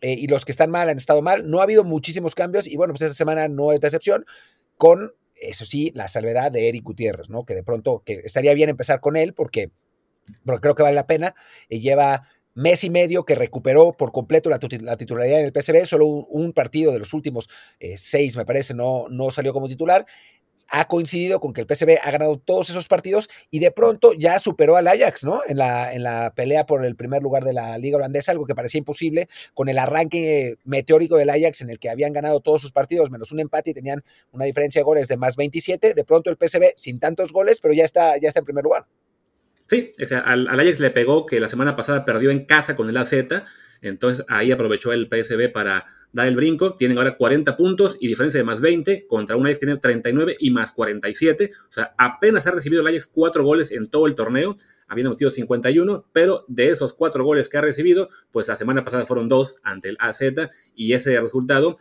[0.00, 1.48] eh, y los que están mal han estado mal.
[1.50, 4.24] No ha habido muchísimos cambios y bueno, pues esta semana no es de excepción,
[4.78, 7.44] con eso sí, la salvedad de Eric Gutiérrez, ¿no?
[7.44, 9.70] Que de pronto que estaría bien empezar con él porque,
[10.60, 11.34] creo que vale la pena.
[11.68, 16.06] Y lleva mes y medio que recuperó por completo la, titularidad en el PSV, solo
[16.06, 17.48] un, partido de los últimos
[17.78, 20.04] eh, seis, me parece, no, no salió como titular
[20.68, 24.38] ha coincidido con que el PSV ha ganado todos esos partidos y de pronto ya
[24.38, 25.40] superó al Ajax, ¿no?
[25.48, 28.54] En la, en la pelea por el primer lugar de la Liga Holandesa, algo que
[28.54, 32.72] parecía imposible con el arranque meteórico del Ajax en el que habían ganado todos sus
[32.72, 35.94] partidos menos un empate y tenían una diferencia de goles de más 27.
[35.94, 38.86] De pronto el PSV sin tantos goles, pero ya está, ya está en primer lugar.
[39.66, 42.74] Sí, o sea, al, al Ajax le pegó que la semana pasada perdió en casa
[42.74, 43.12] con el AZ,
[43.82, 48.38] entonces ahí aprovechó el PSV para dar el brinco, tienen ahora 40 puntos y diferencia
[48.38, 52.50] de más 20, contra un Ajax tiene 39 y más 47, o sea, apenas ha
[52.50, 54.56] recibido el Ajax 4 goles en todo el torneo,
[54.88, 59.06] habiendo metido 51, pero de esos 4 goles que ha recibido, pues la semana pasada
[59.06, 60.22] fueron 2 ante el AZ
[60.74, 61.76] y ese resultado,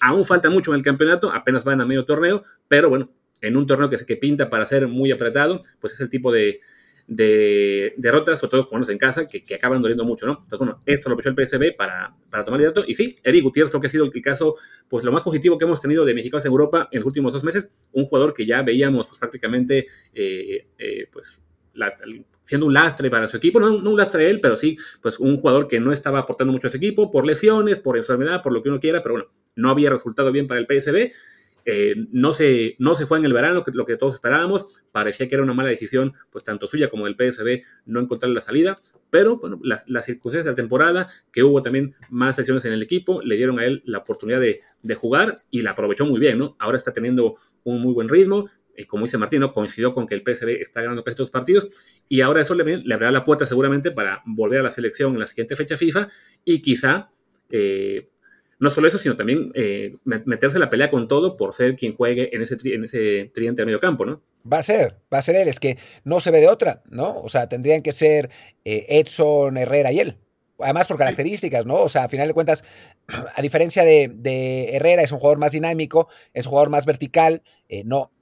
[0.00, 3.66] aún falta mucho en el campeonato, apenas van a medio torneo, pero bueno, en un
[3.66, 6.60] torneo que, que pinta para ser muy apretado, pues es el tipo de,
[7.06, 10.32] de derrotas, sobre todo jugando en casa, que, acaban doliendo mucho, ¿no?
[10.42, 12.84] Entonces, bueno, esto lo aprovechó el PSB para, para tomar el dato.
[12.86, 14.56] Y sí, Eric Gutiérrez creo que ha sido el caso,
[14.88, 17.44] pues lo más positivo que hemos tenido de mexicanos en Europa en los últimos dos
[17.44, 17.70] meses.
[17.92, 21.42] Un jugador que ya veíamos pues, prácticamente, eh, eh, pues,
[22.44, 25.38] siendo un lastre para su equipo, no, no, un lastre él, pero sí, pues un
[25.38, 28.62] jugador que no estaba aportando mucho a su equipo por lesiones, por enfermedad, por lo
[28.62, 31.12] que uno quiera, pero bueno, no había resultado bien para el PSB
[31.64, 34.66] eh, no, se, no se fue en el verano, lo que todos esperábamos.
[34.90, 38.40] Parecía que era una mala decisión, pues tanto suya como del PSB, no encontrar la
[38.40, 38.78] salida.
[39.10, 43.20] Pero bueno, las, circunstancias de la temporada, que hubo también más lesiones en el equipo,
[43.22, 44.58] le dieron a él la oportunidad de,
[44.94, 46.56] jugar y la aprovechó muy bien, ¿no?
[46.58, 48.48] Ahora está teniendo un muy buen ritmo.
[48.74, 51.68] Y como dice Martín, coincidió con que el PSB está ganando casi todos los partidos.
[52.08, 55.20] Y ahora eso le, le abrirá la puerta seguramente para volver a la selección en
[55.20, 56.08] la siguiente fecha FIFA
[56.44, 57.10] y quizá
[57.54, 58.08] eh,
[58.62, 62.30] no solo eso, sino también eh, meterse la pelea con todo por ser quien juegue
[62.32, 64.22] en ese, en ese tridente de medio campo, ¿no?
[64.50, 67.20] Va a ser, va a ser él, es que no se ve de otra, ¿no?
[67.22, 68.30] O sea, tendrían que ser
[68.64, 70.16] eh, Edson, Herrera y él.
[70.60, 71.74] Además por características, ¿no?
[71.74, 72.62] O sea, a final de cuentas,
[73.34, 77.82] a diferencia de, Herrera, es un jugador más dinámico, es un jugador más vertical, eh,
[77.84, 78.12] no,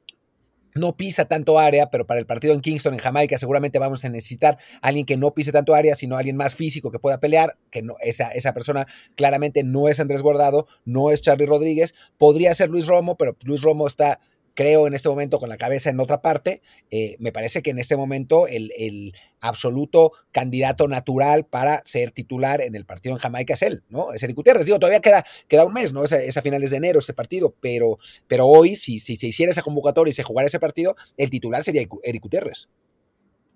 [0.74, 4.08] no pisa tanto área, pero para el partido en Kingston, en Jamaica, seguramente vamos a
[4.08, 7.56] necesitar a alguien que no pise tanto área, sino alguien más físico que pueda pelear,
[7.70, 12.54] que no, esa, esa persona claramente no es Andrés Guardado, no es Charlie Rodríguez, podría
[12.54, 14.20] ser Luis Romo, pero Luis Romo está
[14.54, 16.62] creo en este momento con la cabeza en otra parte.
[16.90, 22.74] Eh, me parece que en este momento el, absoluto candidato natural para ser titular en
[22.74, 24.12] el partido en Jamaica es él, ¿no?
[24.12, 24.66] Es Eric Gutiérrez.
[24.66, 26.04] Digo, todavía queda, queda un mes, ¿no?
[26.04, 29.62] Es a, finales de enero ese partido, pero, pero hoy, si, si se hiciera esa
[29.62, 32.68] convocatoria y se jugara ese partido, el titular sería Eric Gutiérrez.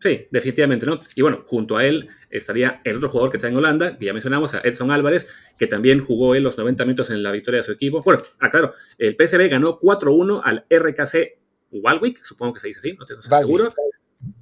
[0.04, 1.00] Sí, definitivamente, ¿no?
[1.14, 4.12] Y bueno, junto a él estaría el otro jugador que está en Holanda, que ya
[4.12, 5.26] mencionamos, a Edson Álvarez,
[5.58, 8.02] que también jugó él los 90 minutos en la victoria de su equipo.
[8.02, 11.38] Bueno, ah, claro, el PSV ganó 4-1 al RKC
[11.70, 13.72] Walwick, supongo que se dice así, no estoy seguro.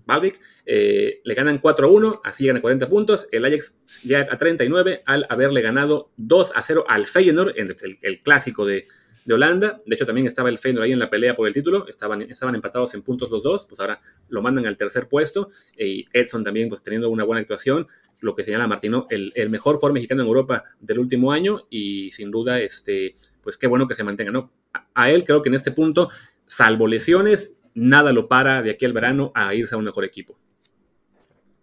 [0.09, 3.29] Walwick, eh, le ganan 4-1, así gana 40 puntos.
[3.31, 8.89] El Ajax ya a 39 al haberle ganado 2-0 al Feyenoord, en el clásico de,
[9.25, 9.81] de Holanda.
[9.87, 11.87] De hecho, también estaba el Feyenoord ahí en la pelea por el título.
[11.89, 13.67] Estaban, empatados en puntos los dos.
[13.67, 15.51] Pues ahora lo mandan al tercer puesto.
[15.77, 17.87] Y Edson también, pues teniendo una buena actuación.
[18.21, 21.67] Lo que señala Martino, el, mejor jugador mexicano en Europa del último año.
[21.71, 24.53] Y sin duda, este, pues qué bueno que se mantenga, ¿no?
[24.95, 26.11] A, él creo que en este punto,
[26.47, 30.39] salvo lesiones, nada lo para de aquí al verano a irse a un mejor equipo.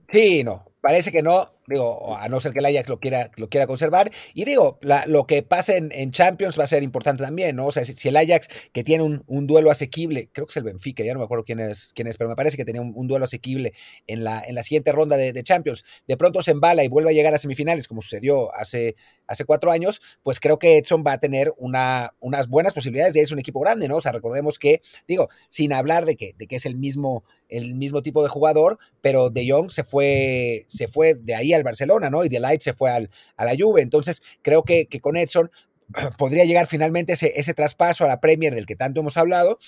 [0.09, 0.65] Sí, no.
[0.81, 1.58] Parece que no.
[1.69, 4.11] Digo, a no ser que el Ajax lo quiera, lo quiera conservar.
[4.33, 7.67] Y digo, lo que pase en, Champions va a ser importante también, ¿no?
[7.67, 11.03] O sea, si, el Ajax, que tiene un, duelo asequible, creo que es el Benfica,
[11.03, 13.25] ya no me acuerdo quién es, quién es pero me parece que tenía un, duelo
[13.25, 13.73] asequible
[14.07, 17.13] en la, en la siguiente ronda de, Champions, de pronto se embala y vuelve a
[17.13, 21.19] llegar a semifinales, como sucedió hace, hace cuatro años, pues creo que Edson va a
[21.19, 23.97] tener una, unas buenas posibilidades de irse un equipo grande, ¿no?
[23.97, 27.75] O sea, recordemos que, digo, sin hablar de que, de que es el mismo, el
[27.75, 32.09] mismo tipo de jugador, pero De Jong se fue, se fue de ahí al Barcelona,
[32.09, 32.23] ¿no?
[32.23, 33.81] Y De Light se fue al, a la Juve.
[33.81, 35.51] Entonces, creo que, que con Edson
[36.17, 39.59] podría llegar finalmente ese, ese traspaso a la Premier del que tanto hemos hablado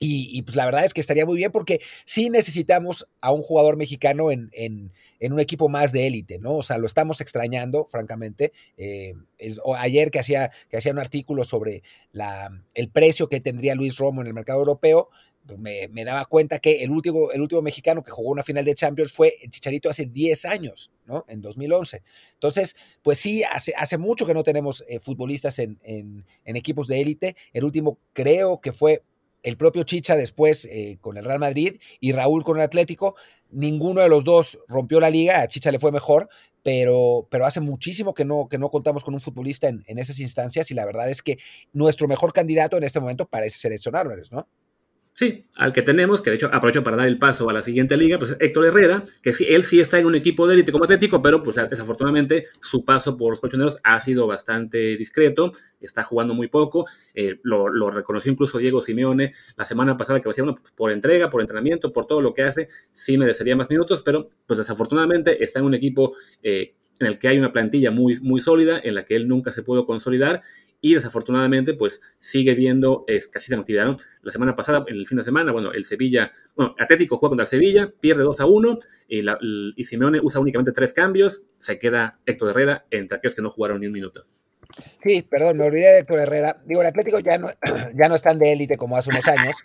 [0.00, 3.76] y, pues la verdad es que estaría muy bien porque sí necesitamos a un jugador
[3.76, 6.56] mexicano en, en, en un equipo más de élite, ¿no?
[6.56, 8.52] O sea, lo estamos extrañando, francamente.
[8.76, 9.14] Eh,
[9.76, 14.20] ayer que hacía, que hacía un artículo sobre la, el precio que tendría Luis Romo
[14.20, 15.08] en el mercado europeo,
[15.48, 18.74] pues me, daba cuenta que el último, el último mexicano que jugó una final de
[18.74, 21.24] Champions fue Chicharito hace 10 años, ¿no?
[21.26, 22.02] En 2011.
[22.34, 26.86] Entonces, pues sí, hace, hace mucho que no tenemos eh, futbolistas en, en, en equipos
[26.86, 27.34] de élite.
[27.54, 29.02] El último creo que fue
[29.42, 33.16] el propio Chicha después eh, con el Real Madrid y Raúl con el Atlético.
[33.50, 36.28] Ninguno de los dos rompió la liga, a Chicha le fue mejor,
[36.62, 40.20] pero, pero hace muchísimo que no, que no contamos con un futbolista en, en esas
[40.20, 41.38] instancias y la verdad es que
[41.72, 44.46] nuestro mejor candidato en este momento parece ser Edson Álvarez, ¿no?
[45.18, 47.96] Sí, al que tenemos, que de hecho aprovecho para dar el paso a la siguiente
[47.96, 50.84] liga, pues Héctor Herrera, que sí, él sí está en un equipo de élite como
[50.84, 55.50] Atlético, pero pues desafortunadamente su paso por los colchoneros ha sido bastante discreto,
[55.80, 60.44] está jugando muy poco, eh, lo, reconoció incluso Diego Simeone la semana pasada que decía,
[60.44, 64.28] pues, por entrega, por entrenamiento, por todo lo que hace, sí merecería más minutos, pero
[64.46, 68.40] pues desafortunadamente está en un equipo eh, en el que hay una plantilla muy, muy
[68.40, 70.42] sólida, en la que él nunca se pudo consolidar
[70.80, 73.96] y desafortunadamente pues sigue viendo escasísima actividad.
[74.22, 77.44] La semana pasada, en el fin de semana, bueno, el Sevilla, bueno, Atlético juega contra
[77.44, 79.24] el Sevilla, pierde 2 a 1 y,
[79.76, 83.80] y Simeone usa únicamente tres cambios, se queda Héctor Herrera entre aquellos que no jugaron
[83.80, 84.26] ni un minuto.
[84.98, 86.60] Sí, perdón, me olvidé de Héctor Herrera.
[86.64, 87.48] Digo, el Atlético ya no,
[87.94, 89.56] ya no están de élite como hace unos años.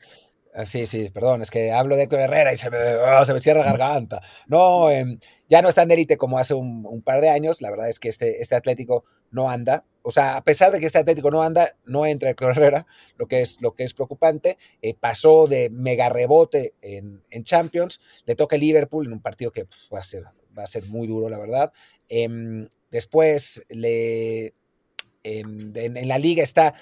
[0.56, 3.62] Ah, sí, sí, perdón, es que hablo de Héctor Herrera y se me, me cierra
[3.62, 4.22] la garganta.
[4.48, 7.62] No, em, ya no está en élite como hace un, par de años.
[7.62, 9.84] La verdad es que este, este Atlético no anda.
[10.04, 12.86] O sea, a pesar de que este Atlético no anda, no entra Héctor Herrera,
[13.18, 14.58] lo que es, lo que es preocupante.
[14.84, 18.00] Eh, pasó de mega rebote en, Champions.
[18.26, 20.24] Le toca Liverpool en un partido que pues, va, a ser,
[20.58, 21.72] va a ser muy duro, la verdad.
[22.10, 24.54] Em, después, le,
[25.24, 26.76] em, en la liga está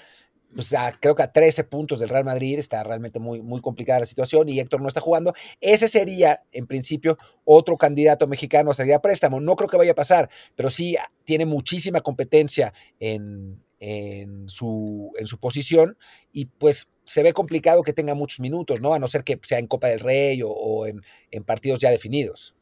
[0.54, 4.06] pues, creo que a 13 puntos del Real Madrid, está realmente muy, muy complicada la
[4.06, 5.34] situación y Héctor no está jugando.
[5.60, 9.40] Ese sería, en principio, otro candidato mexicano a salir a préstamo.
[9.40, 15.26] No creo que vaya a pasar, pero sí tiene muchísima competencia en, en, su, en
[15.26, 15.96] su posición
[16.32, 18.94] y pues se ve complicado que tenga muchos minutos, ¿no?
[18.94, 22.54] A no ser que sea en Copa del Rey o, en, en partidos ya definidos.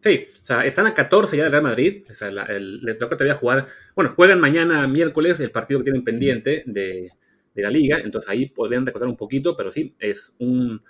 [0.00, 2.04] Sí, o sea, están a 14 ya del Real Madrid.
[2.10, 3.66] O sea, le toca todavía jugar.
[3.94, 7.10] Bueno, juegan mañana miércoles el partido que tienen pendiente de,
[7.54, 7.98] la liga.
[8.02, 10.80] Entonces ahí podrían recortar un poquito, pero sí, es un,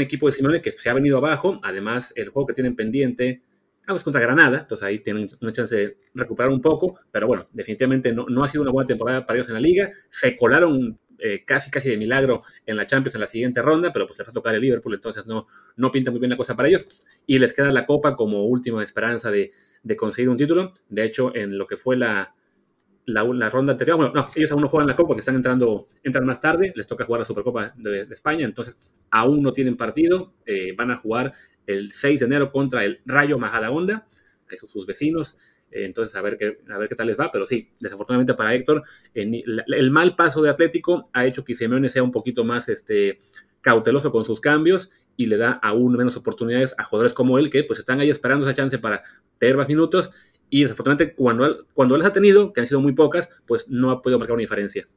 [0.00, 1.60] equipo de Simeone que se ha venido abajo.
[1.62, 3.42] Además, el juego que tienen pendiente
[3.86, 4.60] vamos contra Granada.
[4.60, 6.98] Entonces ahí tienen una chance de recuperar un poco.
[7.12, 9.92] Pero bueno, definitivamente no, no ha sido una buena temporada para ellos en la liga.
[10.08, 14.06] Se colaron eh, casi casi de milagro en la Champions en la siguiente ronda, pero
[14.06, 16.56] pues les va a tocar el Liverpool, entonces no, no pinta muy bien la cosa
[16.56, 16.86] para ellos.
[17.26, 19.52] Y les queda la Copa como última esperanza de,
[19.96, 20.74] conseguir un título.
[20.88, 22.34] De hecho, en lo que fue la,
[23.06, 26.24] la, ronda anterior, bueno, no, ellos aún no juegan la Copa porque están entrando entran
[26.26, 28.76] más tarde, les toca jugar la Supercopa de, España, entonces
[29.10, 31.32] aún no tienen partido, eh, van a jugar
[31.66, 34.06] el 6 de enero contra el Rayo Majadahonda,
[34.68, 35.36] sus vecinos,
[35.70, 37.30] entonces, a ver, qué, a ver qué tal les va.
[37.30, 38.82] Pero sí, desafortunadamente para Héctor,
[39.14, 43.18] el mal paso de Atlético ha hecho que Simeone sea un poquito más este,
[43.60, 47.64] cauteloso con sus cambios y le da aún menos oportunidades a jugadores como él, que
[47.64, 49.02] pues están ahí esperando esa chance para
[49.38, 50.10] tener más minutos.
[50.48, 54.02] Y desafortunadamente, cuando cuando las ha tenido, que han sido muy pocas, pues no ha
[54.02, 54.88] podido marcar una diferencia.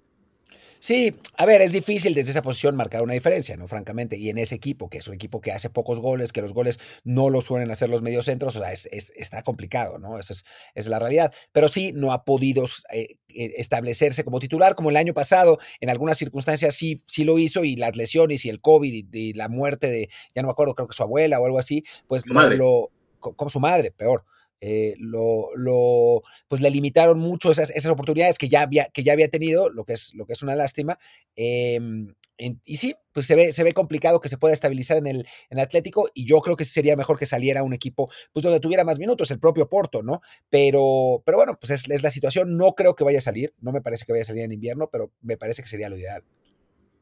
[0.84, 3.69] Sí, a ver, es difícil desde esa posición marcar una diferencia, ¿no?
[3.69, 6.54] Francamente, y en ese equipo, que es un equipo que hace pocos goles, que los
[6.54, 10.19] goles no lo suelen hacer los mediocentros, o sea, es, está complicado, ¿no?
[10.19, 10.43] Esa es,
[10.76, 11.34] es, la realidad.
[11.54, 15.89] Pero sí, no ha podido eh, eh, establecerse como titular, como el año pasado, en
[15.89, 19.89] algunas circunstancias sí, sí lo hizo, y las lesiones y el COVID y, la muerte
[19.89, 22.91] de, ya no me acuerdo, creo que su abuela o algo así, pues lo, lo,
[23.22, 24.26] como su madre, peor.
[24.65, 29.12] Eh, lo, lo, pues le limitaron mucho esas, esas oportunidades que ya, había, que ya
[29.12, 30.97] había tenido, lo que es, lo que es una lástima.
[31.36, 35.28] Em, y sí, pues se ve, se ve complicado que se pueda estabilizar en el
[35.49, 38.86] en Atlético y yo creo que sería mejor que saliera un equipo pues donde tuviera
[38.86, 40.21] más minutos, el propio Porto, ¿no?
[40.49, 43.82] Pero, pero bueno, pues es, la situación, no creo que vaya a salir, no me
[43.82, 46.23] parece que vaya a salir en invierno, pero me parece que sería lo ideal.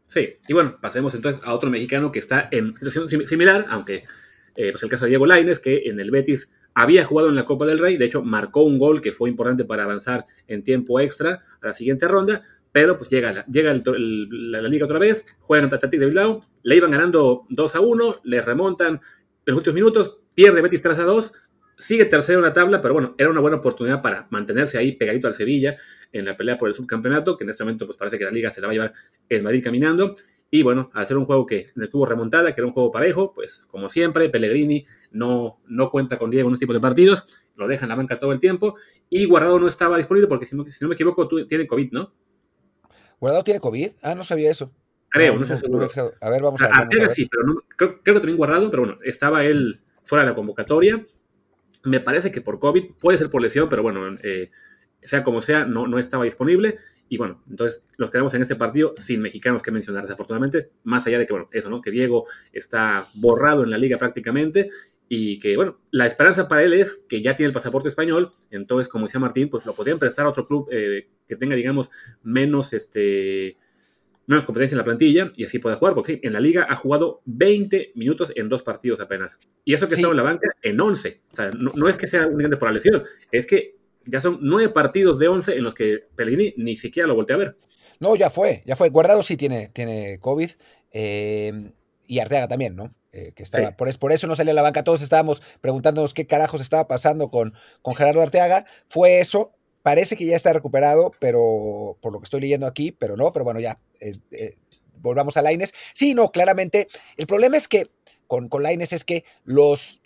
[0.08, 4.04] Sí, y bueno, pasemos entonces a otro mexicano que está en situación similar, aunque
[4.56, 7.46] eh, pues el caso de Diego Laines, que en el Betis había jugado en la
[7.46, 11.00] Copa del Rey, de hecho marcó un gol que fue importante para avanzar en tiempo
[11.00, 15.66] extra a la siguiente ronda, pero pues llega, la, llega la, liga otra vez, juegan
[15.66, 19.02] contra Atlético de Bilbao, le iban ganando 2 a 1, le remontan en
[19.46, 21.34] los últimos minutos, pierde Betis 3 a 2,
[21.78, 25.28] sigue tercero en la tabla, pero bueno, era una buena oportunidad para mantenerse ahí pegadito
[25.28, 25.76] al Sevilla
[26.12, 28.52] en la pelea por el subcampeonato, que en este momento pues parece que la liga
[28.52, 28.94] se la va a llevar
[29.28, 30.14] el Madrid caminando.
[30.54, 32.92] Y bueno, al ser un juego que en el que remontada, que era un juego
[32.92, 37.26] parejo, pues como siempre, Pellegrini no, no cuenta con Diego en este tipo de partidos,
[37.56, 38.76] lo deja en la banca todo el tiempo,
[39.10, 41.94] y Guardado no estaba disponible porque si no, si no me equivoco, tú, tiene COVID,
[41.94, 42.14] ¿no?
[43.18, 43.92] ¿Guardado tiene COVID?
[44.04, 44.74] Ah, no sabía eso.
[45.10, 45.88] Creo, no, sé seguro.
[46.20, 47.12] a ver, vamos a ver.
[47.12, 51.06] sí, pero creo, que también Guardado, pero bueno, estaba él fuera de la convocatoria.
[51.84, 54.52] Me parece que por COVID, puede ser por lesión, pero bueno, eh,
[55.02, 56.78] sea como sea, no, no estaba disponible.
[57.12, 61.20] Y bueno, entonces nos quedamos en este partido sin mexicanos que mencionar, desafortunadamente, más allá
[61.20, 61.82] de que, bueno, eso, ¿no?
[61.82, 64.70] Que Diego está borrado en la liga prácticamente
[65.10, 68.88] y que, bueno, la esperanza para él es que ya tiene el pasaporte español, entonces,
[68.88, 71.90] como decía Martín, pues lo podrían prestar a otro club eh, que tenga, digamos,
[72.24, 73.58] menos, este,
[74.26, 76.78] menos competencia en la plantilla y así pueda jugar, porque sí, en la liga ha
[76.78, 79.38] jugado 20 minutos en dos partidos apenas.
[79.66, 81.22] Y eso que ha estado en la banca en 11.
[81.30, 84.40] O sea, no, no es que sea únicamente por la lesión, es que ya son
[84.42, 87.58] nueve partidos de once en los que Pellegrini ni siquiera lo voltea a ver.
[88.00, 88.90] No, ya fue, ya fue.
[88.90, 90.52] Guardado sí tiene, tiene COVID.
[90.92, 91.72] Eh,
[92.08, 92.94] y Arteaga también, ¿no?
[93.14, 94.84] Eh, que estaba, por, por, eso no salía a la banca.
[94.84, 98.66] Todos estábamos preguntándonos qué carajos estaba pasando con, con Gerardo Arteaga.
[98.88, 99.54] Fue eso.
[99.84, 103.46] Parece que ya está recuperado, pero por lo que estoy leyendo aquí, pero no, pero
[103.46, 103.80] bueno, ya.
[104.00, 104.56] Eh,
[104.96, 105.74] volvamos a Laines.
[105.94, 106.88] Sí, no, claramente.
[107.18, 107.90] El problema es que
[108.28, 110.01] con, con Laines es que los,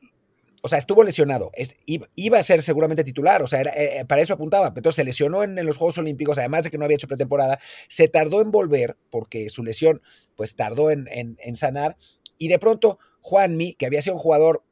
[0.66, 1.52] o sea, estuvo lesionado.
[1.54, 4.74] Es, iba a ser seguramente titular, o sea, eh, para eso apuntaba.
[4.76, 7.60] Entonces se lesionó en, los Juegos Olímpicos, además de que no había hecho pretemporada.
[7.88, 10.02] Se tardó en volver, porque su lesión,
[10.36, 11.98] pues tardó en, en sanar.
[12.40, 14.64] Y de pronto, Juanmi, que había sido un jugador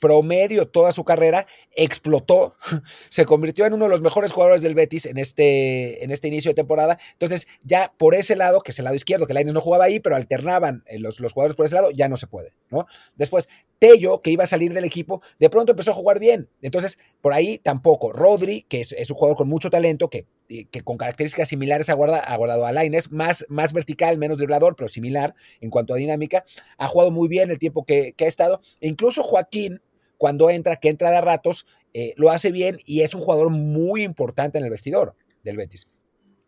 [0.00, 2.56] promedio toda su carrera, explotó,
[3.08, 6.50] se convirtió en uno de los mejores jugadores del Betis en este, en este inicio
[6.50, 6.98] de temporada.
[7.12, 10.00] Entonces, ya por ese lado, que es el lado izquierdo, que Lainez no jugaba ahí,
[10.00, 12.86] pero alternaban eh, los, los jugadores por ese lado, ya no se puede, ¿no?
[13.14, 13.48] Después,
[13.80, 16.48] Tello, que iba a salir del equipo, de pronto empezó a jugar bien.
[16.62, 18.12] Entonces, por ahí tampoco.
[18.12, 22.66] Rodri, que es, un jugador con mucho talento, que, que con características similares ha guardado,
[22.66, 26.44] a Lainez, más, más vertical, menos driblador, pero similar en cuanto a dinámica.
[26.78, 28.60] Ha jugado muy bien el tiempo que, ha estado.
[28.80, 29.80] E incluso Joaquín,
[30.18, 34.04] cuando entra, que entra de ratos, eh, lo hace bien y es un jugador muy
[34.04, 35.88] importante en el vestidor del Betis.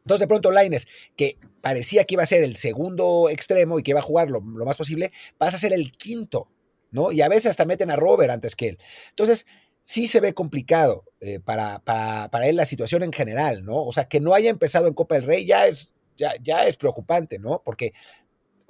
[0.05, 3.92] Entonces, de pronto, Laines, que parecía que iba a ser el segundo extremo y que
[3.92, 6.49] iba a jugar lo, más posible, pasa a ser el quinto,
[6.92, 7.11] ¿no?
[7.11, 8.78] Y a veces hasta meten a Robert antes que él.
[9.11, 9.46] Entonces,
[9.81, 13.83] sí se ve complicado eh, para, para, él la situación en general, ¿no?
[13.85, 16.76] O sea, que no haya empezado en Copa del Rey ya es, ya, ya es
[16.76, 17.62] preocupante, ¿no?
[17.64, 17.92] Porque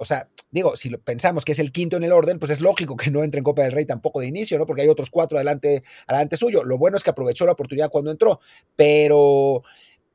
[0.03, 2.97] o sea, digo, si pensamos que es el quinto en el orden, pues es lógico
[2.97, 4.65] que no entre en Copa del Rey tampoco de inicio, ¿no?
[4.65, 6.65] Porque hay otros cuatro adelante, adelante suyo.
[6.65, 8.41] Lo bueno es que aprovechó la oportunidad cuando entró,
[8.75, 9.63] pero,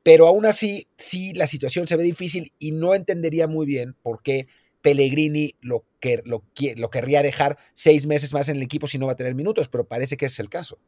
[0.03, 4.21] pero aún así, sí, la situación se ve difícil y no entendería muy bien por
[4.21, 4.47] qué
[4.81, 6.43] Pellegrini lo, que, lo,
[6.77, 9.67] lo querría dejar seis meses más en el equipo si no va a tener minutos,
[9.67, 10.79] pero parece que es el caso.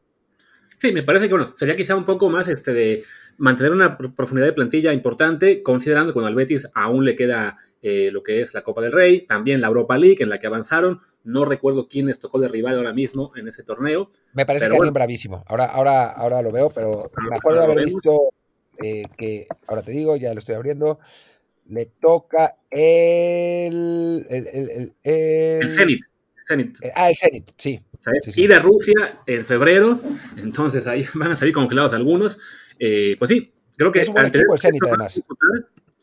[0.78, 3.04] Sí, me parece que bueno, sería quizá un poco más este de
[3.38, 8.10] mantener una profundidad de plantilla importante, considerando que cuando al Betis aún le queda eh,
[8.12, 11.00] lo que es la Copa del Rey, también la Europa League en la que avanzaron.
[11.24, 14.10] No recuerdo quién les tocó de rival ahora mismo en ese torneo.
[14.32, 15.44] Me parece que alguien bravísimo.
[15.46, 18.32] Ahora, ahora, ahora lo veo, pero me acuerdo de haber visto
[18.82, 20.98] eh, que, ahora te digo, ya lo estoy abriendo.
[21.66, 24.26] Le toca el.
[24.28, 26.00] El, el, el, Zenit.
[26.82, 27.80] Eh, ah, el Zenit, sí.
[28.36, 30.00] Y de Rusia en febrero,
[30.36, 32.38] entonces ahí van a salir congelados algunos.
[32.78, 34.00] pues sí, creo que.
[34.00, 35.22] Es un buen equipo el Zenit, además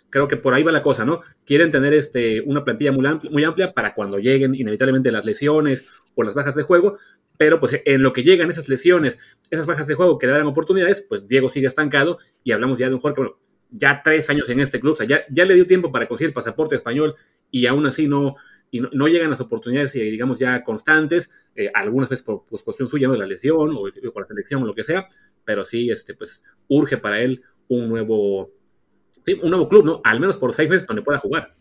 [0.10, 1.22] creo que por ahí va la cosa, ¿no?
[1.46, 5.86] Quieren tener este, una plantilla muy amplia, muy amplia para cuando lleguen inevitablemente las lesiones
[6.16, 6.98] o las bajas de juego,
[7.38, 9.18] pero pues en lo que llegan esas lesiones,
[9.50, 12.90] esas bajas de juego que le dan oportunidades, pues Diego sigue estancado y hablamos ya
[12.90, 13.40] de un jugador que, bueno,
[13.72, 16.76] ya tres años en este club, o sea, ya, le dio tiempo para conseguir pasaporte
[16.76, 17.16] español
[17.52, 18.36] y aún así no,
[18.72, 22.90] y no, llegan las oportunidades, eh, digamos, ya constantes, eh, algunas veces por pues, cuestión
[22.90, 25.08] suya, de la lesión o por la selección o lo que sea,
[25.46, 28.52] pero sí, este, pues, urge para él un nuevo,
[29.42, 30.02] un nuevo club, ¿no?
[30.04, 31.56] Al menos por seis meses donde pueda jugar.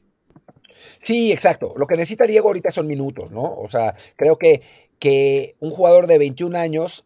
[0.98, 1.74] Sí, exacto.
[1.76, 3.42] Lo que necesita Diego ahorita son minutos, ¿no?
[3.42, 4.62] O sea, creo que,
[4.98, 7.04] que un jugador de 21 años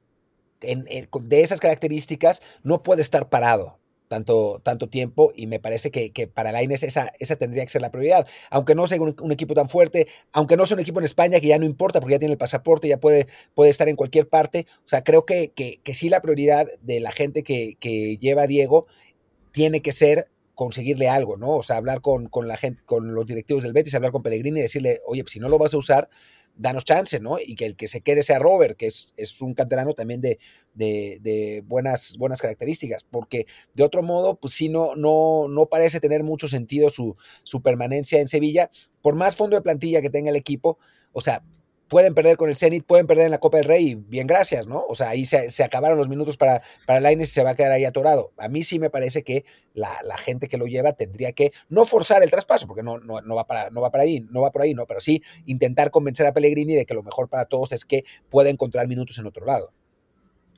[0.60, 3.81] de esas características no puede estar parado
[4.12, 7.80] tanto, tanto tiempo y me parece que, para la Inés esa, esa tendría que ser
[7.80, 8.26] la prioridad.
[8.50, 11.46] Aunque no sea un, equipo tan fuerte, aunque no sea un equipo en España que
[11.46, 14.66] ya no importa porque ya tiene el pasaporte, ya puede, puede estar en cualquier parte.
[14.80, 18.42] O sea, creo que, que, que sí la prioridad de la gente que, que lleva
[18.42, 18.86] a Diego
[19.50, 21.56] tiene que ser conseguirle algo, ¿no?
[21.56, 24.58] O sea, hablar con, con, la gente, con los directivos del Betis, hablar con Pellegrini
[24.58, 26.10] y decirle, oye, pues si no lo vas a usar,
[26.56, 27.38] danos chance, ¿no?
[27.38, 30.38] Y que el que se quede sea Robert, que es, es un canterano también de,
[30.74, 36.22] de, buenas, buenas características, porque de otro modo, pues sí, no, no, no parece tener
[36.22, 40.36] mucho sentido su, su permanencia en Sevilla, por más fondo de plantilla que tenga el
[40.36, 40.78] equipo,
[41.12, 41.42] o sea,
[41.92, 44.82] pueden perder con el Zenit, pueden perder en la Copa del Rey, bien gracias, ¿no?
[44.88, 47.70] O sea, ahí se, acabaron los minutos para, para Lainez y se va a quedar
[47.70, 48.32] ahí atorado.
[48.38, 52.22] A mí sí me parece que la, gente que lo lleva tendría que no forzar
[52.22, 54.62] el traspaso, porque no, no, no, va para, no va para ahí, no va por
[54.62, 54.86] ahí, ¿no?
[54.86, 58.48] Pero sí intentar convencer a Pellegrini de que lo mejor para todos es que pueda
[58.48, 59.70] encontrar minutos en otro lado.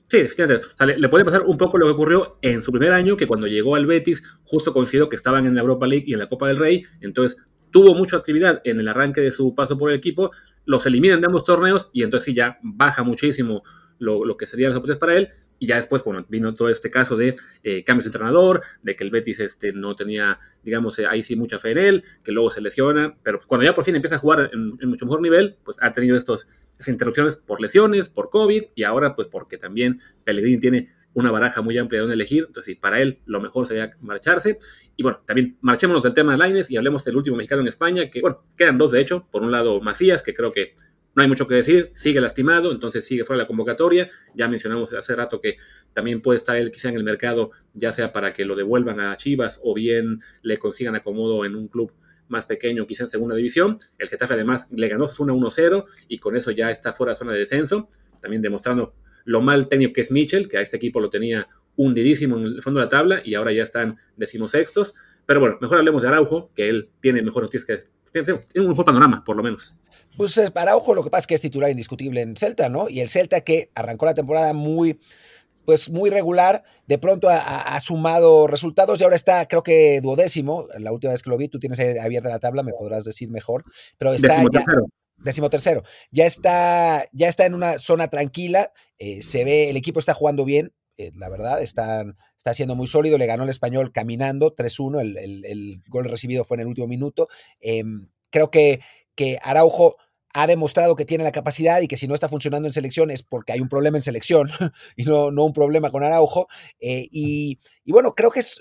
[0.06, 1.00] Sí, definitivamente.
[1.00, 3.74] le, puede pasar un poco lo que ocurrió en su primer año, que cuando llegó
[3.74, 6.58] al Betis, justo coincidió que estaban en la Europa League y en la Copa del
[6.58, 7.36] Rey, entonces
[7.72, 10.30] tuvo mucha actividad en el arranque de su paso por el equipo,
[10.64, 13.62] los eliminan de ambos torneos y entonces sí ya baja muchísimo
[13.98, 15.28] lo, que serían las oportunidades para él.
[15.60, 19.04] Y ya después, bueno, vino todo este caso de eh, cambios de entrenador, de que
[19.04, 22.50] el Betis este, no tenía, digamos, eh, ahí sí mucha fe en él, que luego
[22.50, 25.56] se lesiona, pero cuando ya por fin empieza a jugar en, en mucho mejor nivel,
[25.64, 30.00] pues ha tenido estos, estas interrupciones por lesiones, por COVID, y ahora pues porque también
[30.24, 32.44] Pellegrini tiene una baraja muy amplia de donde elegir.
[32.46, 34.58] Entonces, para él lo mejor sería marcharse.
[34.96, 38.10] Y bueno, también marchémonos del tema de Laines y hablemos del último mexicano en España,
[38.10, 39.26] que bueno, quedan dos de hecho.
[39.30, 40.74] Por un lado, Macías, que creo que
[41.14, 44.10] no hay mucho que decir, sigue lastimado, entonces sigue fuera de la convocatoria.
[44.34, 45.56] Ya mencionamos hace rato que
[45.92, 49.16] también puede estar él quizá en el mercado, ya sea para que lo devuelvan a
[49.16, 51.92] Chivas o bien le consigan acomodo en un club
[52.26, 53.78] más pequeño, quizá en segunda división.
[53.98, 57.38] El Getafe además le ganó 1-1-0 y con eso ya está fuera de zona de
[57.38, 57.88] descenso,
[58.20, 58.94] también demostrando
[59.24, 62.62] lo mal técnico que es Mitchell, que a este equipo lo tenía hundidísimo en el
[62.62, 64.94] fondo de la tabla y ahora ya están decimosextos.
[65.26, 67.94] Pero bueno, mejor hablemos de Araujo, que él tiene mejor noticias que.
[68.12, 69.74] Tiene, un mejor panorama, por lo menos.
[70.16, 72.88] Pues Araujo lo que pasa es que es titular indiscutible en Celta, ¿no?
[72.88, 75.00] Y el Celta que arrancó la temporada muy,
[75.64, 80.68] pues muy regular, de pronto ha, sumado resultados y ahora está, creo que duodécimo.
[80.78, 83.64] La última vez que lo vi, tú tienes abierta la tabla, me podrás decir mejor,
[83.98, 84.64] pero está ya.
[85.16, 85.82] Décimo tercero.
[86.10, 88.72] Ya está, ya está en una zona tranquila.
[88.98, 92.04] Eh, se ve, el equipo está jugando bien, eh, la verdad, está
[92.52, 93.18] siendo muy sólido.
[93.18, 95.00] Le ganó el español caminando 3-1.
[95.00, 97.28] El, gol recibido fue en el último minuto.
[97.60, 98.80] Em, creo que,
[99.14, 99.96] que Araujo
[100.34, 103.22] ha demostrado que tiene la capacidad y que si no está funcionando en selección es
[103.22, 104.50] porque hay un problema en selección
[104.96, 106.48] y no, no un problema con Araujo.
[106.80, 108.60] Eh, y, bueno, creo que es,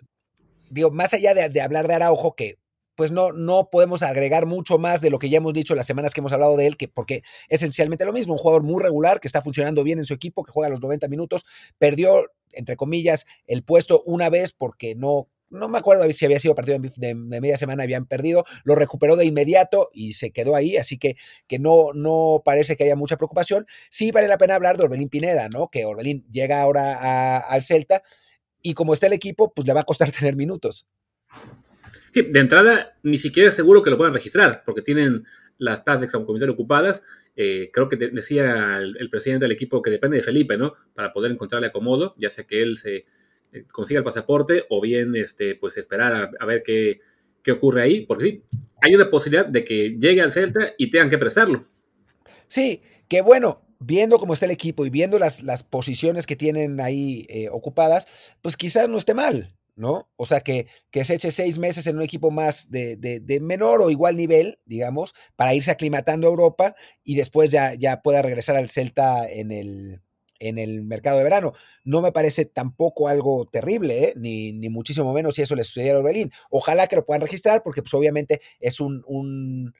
[0.69, 2.59] digo, más allá de, de hablar de Araujo, que
[2.95, 6.13] pues no, no podemos agregar mucho más de lo que ya hemos dicho las semanas
[6.13, 9.27] que hemos hablado de él, que porque esencialmente lo mismo, un jugador muy regular, que
[9.27, 11.45] está funcionando bien en su equipo, que juega los 90 minutos,
[11.77, 16.55] perdió, entre comillas, el puesto una vez porque no, no me acuerdo si había sido
[16.55, 20.97] partido de, media semana, habían perdido, lo recuperó de inmediato y se quedó ahí, así
[20.97, 21.15] que,
[21.47, 23.65] que no, no parece que haya mucha preocupación.
[23.89, 25.69] Sí vale la pena hablar de Orbelín Pineda, ¿no?
[25.69, 28.03] Que Orbelín llega ahora al Celta
[28.61, 30.87] y como está el equipo, pues le va a costar tener minutos
[32.13, 35.25] de entrada, ni siquiera es seguro que lo puedan registrar, porque tienen
[35.57, 37.03] las plazas de ocupadas.
[37.35, 40.73] Eh, creo que decía el, presidente del equipo que depende de Felipe, ¿no?
[40.93, 43.05] Para poder encontrarle acomodo, ya sea que él se
[43.51, 46.99] eh, consiga el pasaporte o bien este, pues esperar a, ver qué,
[47.41, 48.43] qué, ocurre ahí, porque sí,
[48.81, 51.67] hay una posibilidad de que llegue al Celta y tengan que prestarlo.
[52.47, 56.79] Sí, que bueno, viendo cómo está el equipo y viendo las, las posiciones que tienen
[56.79, 58.07] ahí eh, ocupadas,
[58.41, 59.49] pues quizás no esté mal.
[59.75, 60.09] ¿No?
[60.15, 63.81] O sea, que, que se eche seis meses en un equipo más de, de, menor
[63.81, 68.55] o igual nivel, digamos, para irse aclimatando a Europa y después ya, ya pueda regresar
[68.55, 70.01] al Celta en el,
[70.39, 71.53] en el mercado de verano.
[71.83, 74.13] No me parece tampoco algo terrible, ¿eh?
[74.15, 76.31] ni, ni, muchísimo menos si eso le sucediera a Orbelín.
[76.49, 79.73] Ojalá que lo puedan registrar porque pues obviamente es un, un,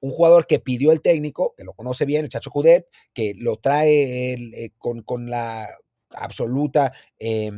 [0.00, 4.32] jugador que pidió el técnico, que lo conoce bien, el Chacho Cudet, que lo trae
[4.32, 5.68] eh, con, con, la
[6.10, 6.92] absoluta...
[7.18, 7.50] Eh,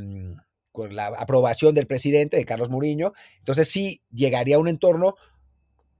[0.74, 5.14] con la aprobación del presidente, de Carlos Muriño, entonces sí llegaría a un entorno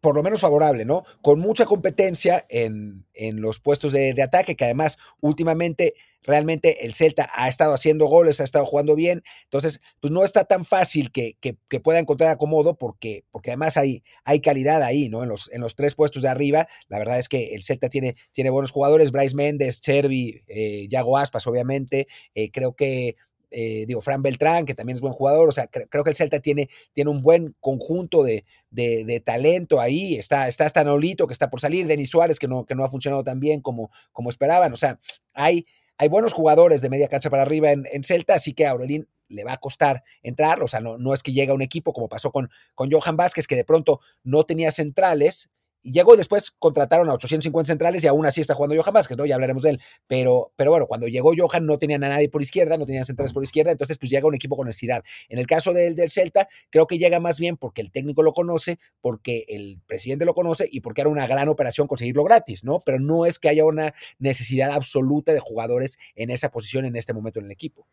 [0.01, 1.05] por lo menos favorable, ¿no?
[1.23, 7.31] Con mucha competencia en, en los puestos de, ataque, que además últimamente realmente el Celta
[7.35, 11.39] ha estado haciendo goles, ha estado jugando bien, entonces pues no está tan fácil que,
[11.41, 15.23] que, pueda encontrar acomodo porque, porque además hay, hay calidad ahí, ¿no?
[15.23, 18.17] En los, en los tres puestos de arriba, la verdad es que el Celta tiene,
[18.33, 23.15] tiene buenos jugadores, Bryce Méndez, Chervi, eh, Yago Aspas, obviamente, eh, creo que
[23.57, 26.41] eh, digo, Fran Beltrán, que también es buen jugador, o sea, creo que el Celta
[26.41, 31.61] tiene, tiene un buen conjunto de, de, talento ahí, está, está hasta que está por
[31.61, 34.77] salir, Denis Suárez, que no, que no ha funcionado tan bien como, como esperaban, o
[34.77, 34.99] sea,
[35.33, 35.67] hay,
[35.99, 39.09] hay buenos jugadores de media cancha para arriba en, en Celta, así que a Aurelín
[39.29, 41.93] le va a costar entrar, o sea, no, no es que llegue a un equipo
[41.93, 45.51] como pasó con, con Johan Vázquez, que de pronto no tenía centrales,
[45.85, 49.27] llegó y después contrataron a 850 centrales y aún así está jugando Johan Vázquez, ¿no?
[49.27, 49.81] Ya hablaremos de él.
[50.07, 53.33] Pero, pero bueno, cuando llegó Johan no tenían a nadie por izquierda, no tenían centrales
[53.33, 55.05] por izquierda, entonces pues llega un equipo con necesidad.
[55.29, 58.33] En el caso del, del Celta, creo que llega más bien porque el técnico lo
[58.33, 62.81] conoce, porque el presidente lo conoce y porque era una gran operación conseguirlo gratis, ¿no?
[62.85, 67.13] Pero no es que haya una necesidad absoluta de jugadores en esa posición en este
[67.13, 67.87] momento en el equipo.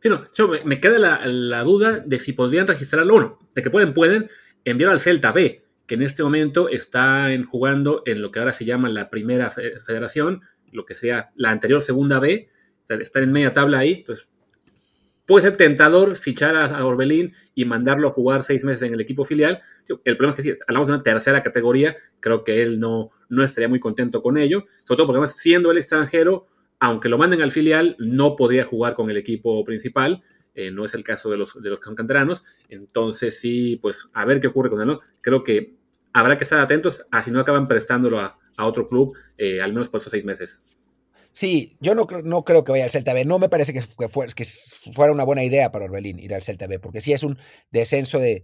[0.00, 3.38] Sí, no, yo me, queda la, la, duda de si podrían registrarlo o no.
[3.54, 4.30] De que pueden, pueden
[4.64, 8.66] enviar al Celta B, que en este momento está jugando en lo que ahora se
[8.66, 12.50] llama la primera federación, lo que sea la anterior segunda B,
[12.88, 14.28] está en media tabla ahí, pues
[15.26, 19.24] puede ser tentador fichar a, Orbelín y mandarlo a jugar seis meses en el equipo
[19.24, 19.60] filial.
[20.04, 23.42] El problema es que si hablamos de una tercera categoría, creo que él no, no
[23.42, 26.46] estaría muy contento con ello, sobre todo porque además siendo el extranjero,
[26.80, 30.22] aunque lo manden al filial, no podría jugar con el equipo principal.
[30.54, 32.42] Eh, no es el caso de los, de los canteranos.
[32.68, 34.88] Entonces, sí, pues a ver qué ocurre con él.
[34.88, 35.00] ¿no?
[35.20, 35.77] Creo que
[36.12, 39.88] habrá que estar atentos a si no acaban prestándolo a, otro club, eh, al menos
[39.88, 40.60] por esos seis meses.
[41.30, 43.24] Sí, yo no, no creo que vaya al Celta B.
[43.24, 44.44] No me parece que, fuera, que
[44.94, 47.38] fuera una buena idea para Orbelín ir al Celta B, porque sí es un
[47.70, 48.42] descenso de,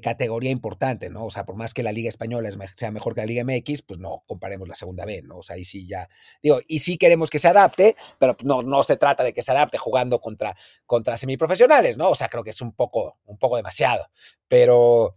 [0.00, 1.24] categoría importante, ¿no?
[1.24, 3.98] O sea, por más que la Liga Española sea mejor que la Liga MX, pues
[3.98, 5.38] no comparemos la segunda B, ¿no?
[5.38, 6.08] O sea, ahí sí ya.
[6.40, 9.50] Digo, y sí queremos que se adapte, pero no, no se trata de que se
[9.50, 12.10] adapte jugando contra, contra semiprofesionales, ¿no?
[12.10, 14.08] O sea, creo que es un poco, un poco demasiado.
[14.46, 15.16] Pero,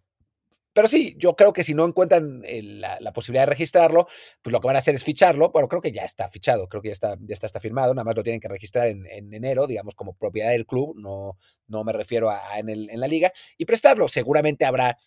[0.73, 4.07] pero sí, yo creo que si no encuentran la, posibilidad de registrarlo,
[4.41, 5.51] pues lo que van a hacer es ficharlo.
[5.51, 8.05] Bueno, creo que ya está fichado, creo que ya está, ya está, está firmado, nada
[8.05, 11.93] más lo tienen que registrar en, enero, digamos, como propiedad del club, no, no me
[11.93, 14.07] refiero a, en, el, en, la liga, y prestarlo.
[14.07, 14.97] Seguramente habrá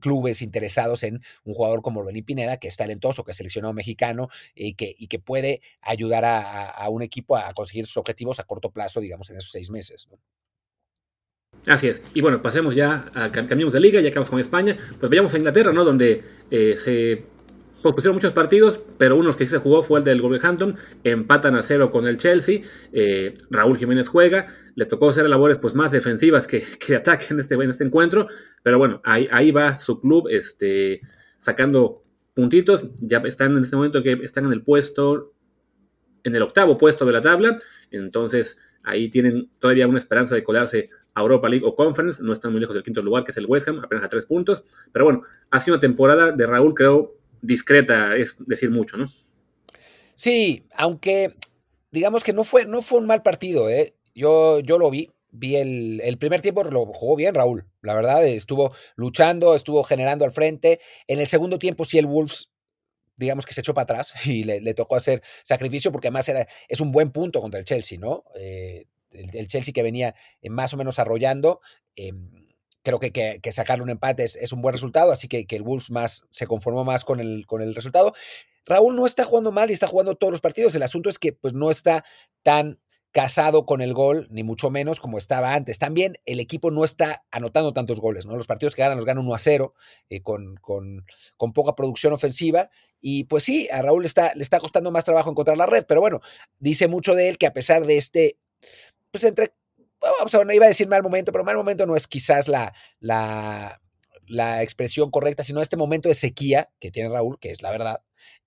[0.00, 4.28] clubes interesados en un jugador como Orbelín Pineda, que es talentoso, que es seleccionado mexicano
[4.54, 8.44] y que, y que puede ayudar a, a, un equipo a conseguir sus objetivos a
[8.44, 10.08] corto plazo, digamos, en esos seis meses.
[11.66, 12.00] Así es.
[12.14, 14.76] Y bueno, pasemos ya a cambiamos de liga, ya acabamos con España.
[14.98, 15.84] Pues vayamos a Inglaterra, ¿no?
[15.84, 17.26] Donde eh, se
[17.82, 20.74] pusieron muchos partidos, pero uno que sí se jugó fue el del Wolverhampton.
[21.04, 22.62] Empatan a cero con el Chelsea.
[22.92, 24.46] Eh, Raúl Jiménez juega.
[24.74, 28.26] Le tocó hacer labores pues, más defensivas que, que ataque en este, en este encuentro.
[28.62, 31.02] Pero bueno, ahí, ahí va su club este,
[31.40, 32.86] sacando puntitos.
[33.00, 35.34] Ya están en este momento que están en el puesto,
[36.24, 37.58] en el octavo puesto de la tabla.
[37.90, 42.60] Entonces ahí tienen todavía una esperanza de colarse Europa League o Conference, no están muy
[42.60, 44.64] lejos del quinto lugar, que es el West Ham, apenas a tres puntos.
[44.92, 49.06] Pero bueno, ha sido una temporada de Raúl, creo, discreta, es decir mucho, ¿no?
[50.14, 51.34] Sí, aunque
[51.90, 53.94] digamos que no fue, no fue un mal partido, ¿eh?
[54.14, 58.26] Yo, yo lo vi, vi el, el, primer tiempo, lo jugó bien Raúl, la verdad,
[58.26, 60.80] estuvo luchando, estuvo generando al frente.
[61.06, 62.50] En el segundo tiempo sí el Wolves
[63.20, 66.80] digamos que se echó para atrás y le, tocó hacer sacrificio porque además era, es
[66.80, 68.24] un buen punto contra el Chelsea, ¿no?
[68.40, 71.60] Eh, el, Chelsea que venía eh, más o menos arrollando.
[71.96, 72.30] Em,
[72.82, 75.90] creo que, que, sacarle un empate es, un buen resultado, así que, que, el Wolves
[75.90, 78.14] más, se conformó más con el, con el resultado.
[78.64, 80.74] Raúl no está jugando mal y está jugando todos los partidos.
[80.74, 82.04] El asunto es que pues, no está
[82.42, 82.78] tan
[83.12, 85.78] casado con el gol, ni mucho menos como estaba antes.
[85.78, 88.36] También el equipo no está anotando tantos goles, ¿no?
[88.36, 89.74] Los partidos que ganan los ganan 1 a 0,
[90.08, 91.04] eh, con, con,
[91.36, 92.70] con, poca producción ofensiva.
[93.00, 96.00] Y pues sí, a Raúl está, le está costando más trabajo encontrar la red, pero
[96.00, 96.20] bueno,
[96.58, 98.38] dice mucho de él que a pesar de este
[99.10, 99.52] pues entre,
[100.00, 102.72] vamos a no iba a decir mal momento, pero mal momento no es quizás la,
[102.98, 103.80] la,
[104.26, 108.02] la expresión correcta, sino este momento de sequía que tiene Raúl, que es la verdad,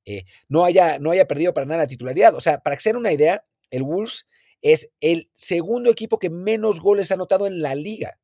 [0.06, 2.36] eh, no, haya, no haya perdido para nada la titularidad.
[2.36, 4.28] O sea, para que se den una idea, el Wolves
[4.62, 8.18] es el segundo equipo que menos goles ha anotado en la liga.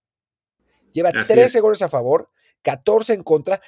[0.94, 2.32] Lleva 13 goles a favor,
[2.64, 3.62] 14 en contra,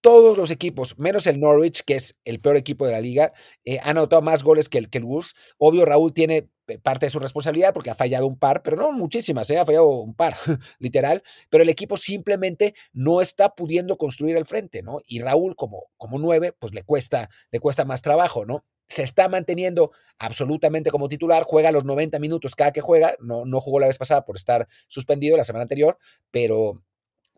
[0.00, 3.32] todos los equipos, menos el Norwich, que es el peor equipo de la liga,
[3.64, 5.34] eh, han anotado más goles que el, que el Wolves.
[5.58, 8.92] Obvio, Raúl tiene eh, parte de su responsabilidad porque ha fallado un par, pero no
[8.92, 9.58] muchísimas, ¿eh?
[9.58, 10.36] ha fallado un par,
[10.78, 15.00] literal, pero el equipo simplemente no está pudiendo construir el frente, ¿no?
[15.06, 18.64] Y Raúl, como, como nueve, pues le cuesta, le cuesta más trabajo, ¿no?
[18.88, 23.60] Se está manteniendo absolutamente como titular, juega los 90 minutos cada que juega, no, no
[23.60, 25.98] jugó la vez pasada por estar suspendido la semana anterior,
[26.30, 26.82] pero,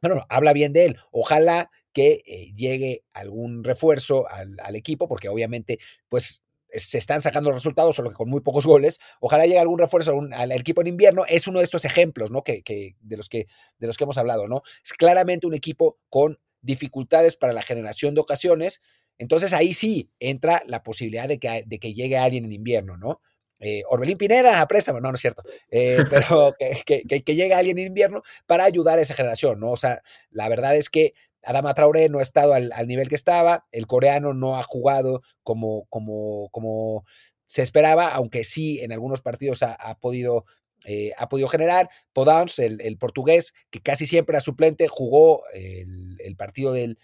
[0.01, 0.97] bueno, habla bien de él.
[1.11, 5.79] Ojalá que eh, llegue algún refuerzo al, equipo, porque obviamente,
[6.09, 6.43] pues
[6.75, 8.99] se están sacando resultados, solo que con muy pocos goles.
[9.21, 11.25] Ojalá llegue algún refuerzo al equipo en invierno.
[11.29, 12.43] Es uno de estos ejemplos, ¿no?
[12.43, 12.63] Que,
[13.01, 13.47] de, los que,
[13.79, 14.63] de los que hemos hablado, ¿no?
[14.83, 18.81] Es claramente un equipo con dificultades para la generación de ocasiones.
[19.19, 23.21] Entonces ahí sí entra la posibilidad de que, de que llegue alguien en invierno, ¿no?
[23.63, 27.55] Eh, Orbelín Pineda a préstamo, no, no es cierto, eh, pero que, que, que, llegue
[27.55, 29.71] alguien en invierno para ayudar a esa generación, ¿no?
[29.71, 31.15] O sea, la verdad es que
[31.45, 35.87] Adama Traoré no ha estado al, nivel que estaba, el coreano no ha jugado como,
[35.91, 37.05] como, como
[37.47, 40.45] se esperaba, aunque sí en algunos partidos ha, podido,
[40.85, 41.91] eh, ha podido generar.
[42.13, 46.99] Podans, el, el, portugués, que casi siempre a suplente, jugó el, partido del,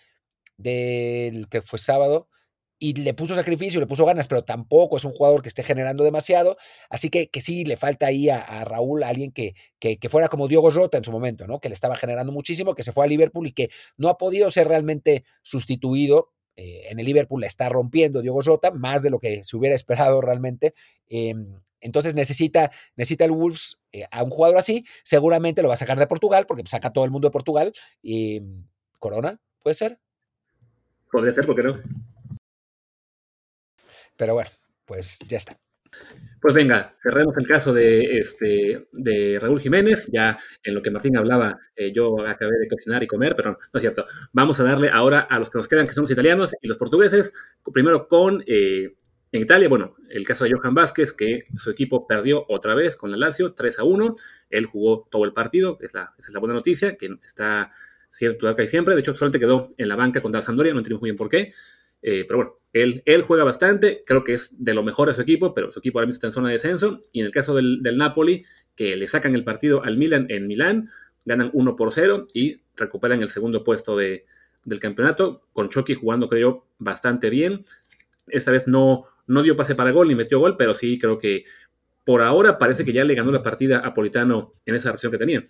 [0.57, 2.28] del que fue sábado
[2.79, 6.05] y le puso sacrificio, le puso ganas, pero tampoco es un jugador que esté generando
[6.05, 6.57] demasiado.
[6.89, 10.70] Así que, que sí le falta ahí a, Raúl alguien que, que, fuera como Diogo
[10.70, 11.61] Jota en su momento, ¿no?
[11.61, 14.51] Que le estaba generando muchísimo, que se fue a Liverpool y que no ha podido
[14.51, 16.33] ser realmente sustituido.
[16.57, 19.74] Eh, en el Liverpool le está rompiendo Diogo Jota, más de lo que se hubiera
[19.74, 20.74] esperado realmente.
[21.09, 24.85] Em, entonces necesita, necesita el Wolves eh, a un jugador así.
[25.05, 27.72] Seguramente lo va a sacar de Portugal, porque saca todo el mundo de Portugal.
[28.03, 28.43] Y
[28.99, 29.99] Corona, ¿puede ser?
[31.11, 31.81] Podría ser, ¿por qué no?
[34.19, 34.51] Pero bueno,
[34.85, 35.57] pues ya está.
[36.41, 40.09] Pues venga, cerremos el caso de, este, de Raúl Jiménez.
[40.12, 43.59] Ya en lo que Martín hablaba, eh, yo acabé de cocinar y comer, pero no,
[43.73, 44.07] es cierto.
[44.33, 46.77] Vamos a darle ahora a los que nos quedan, que son los italianos y los
[46.77, 47.33] portugueses.
[47.73, 48.95] Primero con, eh,
[49.31, 53.11] en Italia, bueno, el caso de Johan Vázquez, que su equipo perdió otra vez con
[53.11, 54.16] la Lazio, 3 a 1.
[54.51, 57.73] Él jugó todo el partido, es la, es la buena noticia, que está
[58.11, 58.95] cierto acá y siempre.
[58.95, 61.29] De hecho, solamente quedó en la banca contra la Sampdoria, no entendimos muy bien por
[61.29, 61.53] qué.
[62.03, 65.20] Eh, pero bueno, él, él, juega bastante, creo que es de lo mejor de su
[65.20, 67.01] equipo, pero su equipo ahora mismo está en zona de descenso.
[67.12, 68.44] Y en el caso del, Napoli,
[68.74, 70.90] que le sacan el partido al Milan en Milán,
[71.24, 74.26] ganan 1 por 0 y recuperan el segundo puesto de,
[74.64, 77.62] del campeonato, con Chucky jugando, creo bastante bien.
[78.28, 81.44] Esta vez no, no dio pase para gol ni metió gol, pero sí creo que
[82.05, 85.18] por ahora parece que ya le ganó la partida a Politano en esa versión que
[85.18, 85.44] tenía.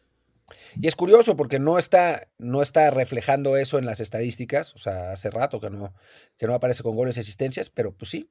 [0.80, 5.12] Y es curioso porque no está, no está reflejando eso en las estadísticas, o sea,
[5.12, 5.94] hace rato que no,
[6.36, 8.30] que no aparece con goles y asistencias, pero pues sí.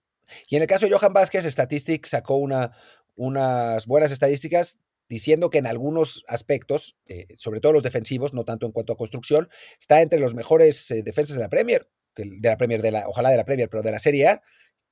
[0.50, 2.72] Y en el caso de Johan Vázquez, Statistics sacó una,
[3.16, 4.80] unas buenas estadísticas
[5.10, 8.98] diciendo que en algunos aspectos, eh, sobre todo los defensivos, no tanto en cuanto a
[8.98, 13.08] construcción, está entre los mejores eh, defensas de la Premier, de la Premier, de la,
[13.08, 14.42] ojalá de la Premier, pero de la Serie A,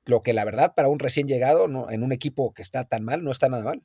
[0.06, 3.04] lo que la verdad para un recién llegado no, en un equipo que está tan
[3.04, 3.84] mal, no está nada mal.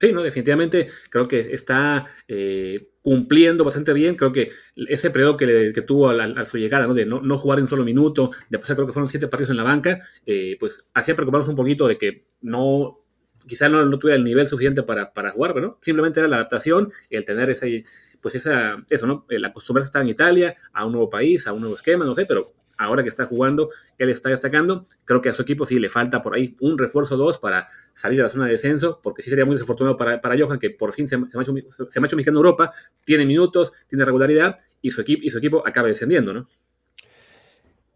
[0.00, 4.14] Sí, no, definitivamente creo que está eh, cumpliendo bastante bien.
[4.14, 6.94] Creo que ese periodo que, tuvo a, su llegada, ¿no?
[6.94, 9.56] de no, jugar en un solo minuto, de pasar creo que fueron siete partidos en
[9.56, 13.04] la banca, eh, pues hacía preocuparnos un poquito de que no,
[13.46, 17.24] quizá no, tuviera el nivel suficiente para, para jugar, pero simplemente era la adaptación, el
[17.24, 17.84] tener ese,
[18.20, 19.26] pues esa, eso, ¿no?
[19.28, 22.14] El acostumbrarse a estar en Italia, a un nuevo país, a un nuevo esquema, no
[22.14, 24.86] sé, pero ahora que está jugando, él está destacando.
[25.04, 28.18] Creo que a su equipo sí le falta por ahí un refuerzo dos para salir
[28.18, 30.92] de la zona de descenso, porque sí sería muy desafortunado para, para Johan, que por
[30.92, 31.54] fin se, se, me ha hecho,
[31.90, 32.72] se en Europa,
[33.04, 36.46] tiene minutos, tiene regularidad, y su equipo, y su equipo acaba descendiendo, ¿no?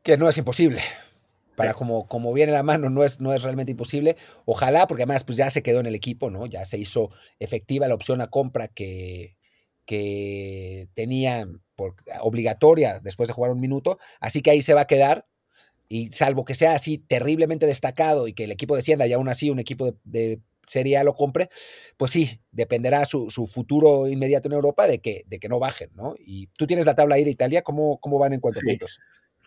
[0.03, 0.80] Que no es imposible.
[1.55, 4.16] Para como, como viene la mano, no es, no es realmente imposible.
[4.47, 6.47] Ojalá, porque además pues ya se quedó en el equipo, ¿no?
[6.47, 9.37] Ya se hizo efectiva la opción a compra que,
[9.85, 14.87] que tenía por, obligatoria después de jugar un minuto, así que ahí se va a
[14.87, 15.26] quedar.
[15.89, 19.51] Y salvo que sea así terriblemente destacado y que el equipo descienda y aún así
[19.51, 21.49] un equipo de, Serie A lo compre,
[21.97, 25.91] pues sí, dependerá su, su, futuro inmediato en Europa de que, de que no bajen,
[25.95, 26.14] ¿no?
[26.18, 29.01] Y tú tienes la tabla ahí de Italia, ¿cómo, cómo van en cuanto a puntos?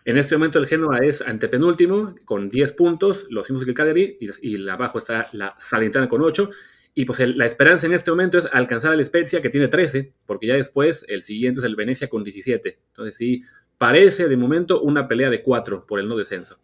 [0.04, 4.18] En este momento el Genoa es antepenúltimo con 10 puntos, los mismos que el Cagliari,
[4.20, 6.48] y, y abajo está la Salentana con 8,
[6.98, 10.46] y pues la esperanza en este momento es alcanzar al Spezia, que tiene 13, porque
[10.46, 12.78] ya después el siguiente es el Venecia con 17.
[12.88, 13.42] Entonces sí,
[13.76, 16.58] parece de momento una pelea de 4 por el no descenso.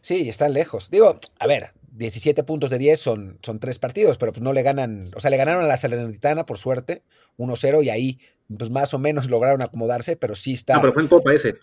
[0.00, 0.90] Sí, están lejos.
[0.90, 4.64] Digo, a ver, 17 puntos de 10 son, son tres partidos, pero pues no le
[4.64, 7.04] ganan, o sea, le ganaron a la Salernitana por suerte,
[7.38, 8.18] 1-0, y ahí
[8.58, 10.74] pues más o menos lograron acomodarse, pero sí está...
[10.74, 11.54] No, pero fue en Copa ese.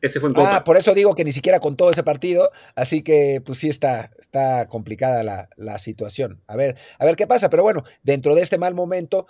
[0.00, 0.56] Ese fue en Copa.
[0.56, 3.68] Ah, por eso digo que ni siquiera con todo ese partido, así que pues sí
[3.68, 6.42] está, está complicada la, situación.
[6.46, 9.26] A ver, a ver qué pasa, pero bueno, dentro de este mal momento,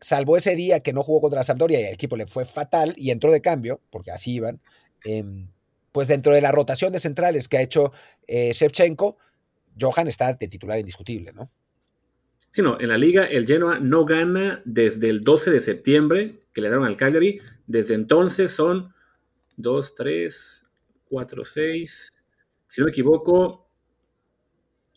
[0.00, 2.94] salvo ese día que no jugó contra la Sampdoria y el equipo le fue fatal
[2.96, 4.60] y entró de cambio, porque así iban,
[5.04, 5.48] em,
[5.92, 7.92] pues dentro de la rotación de centrales que ha hecho
[8.26, 9.16] eh, Shevchenko,
[9.80, 11.50] Johan está de titular indiscutible, ¿no?
[12.52, 16.60] Sí, no, en la liga el Genoa no gana desde el 12 de septiembre que
[16.60, 17.40] le dieron al Cagliari.
[17.66, 18.92] Desde entonces son
[19.56, 20.64] 2, 3,
[21.08, 22.12] 4, 6,
[22.68, 23.66] si no me equivoco,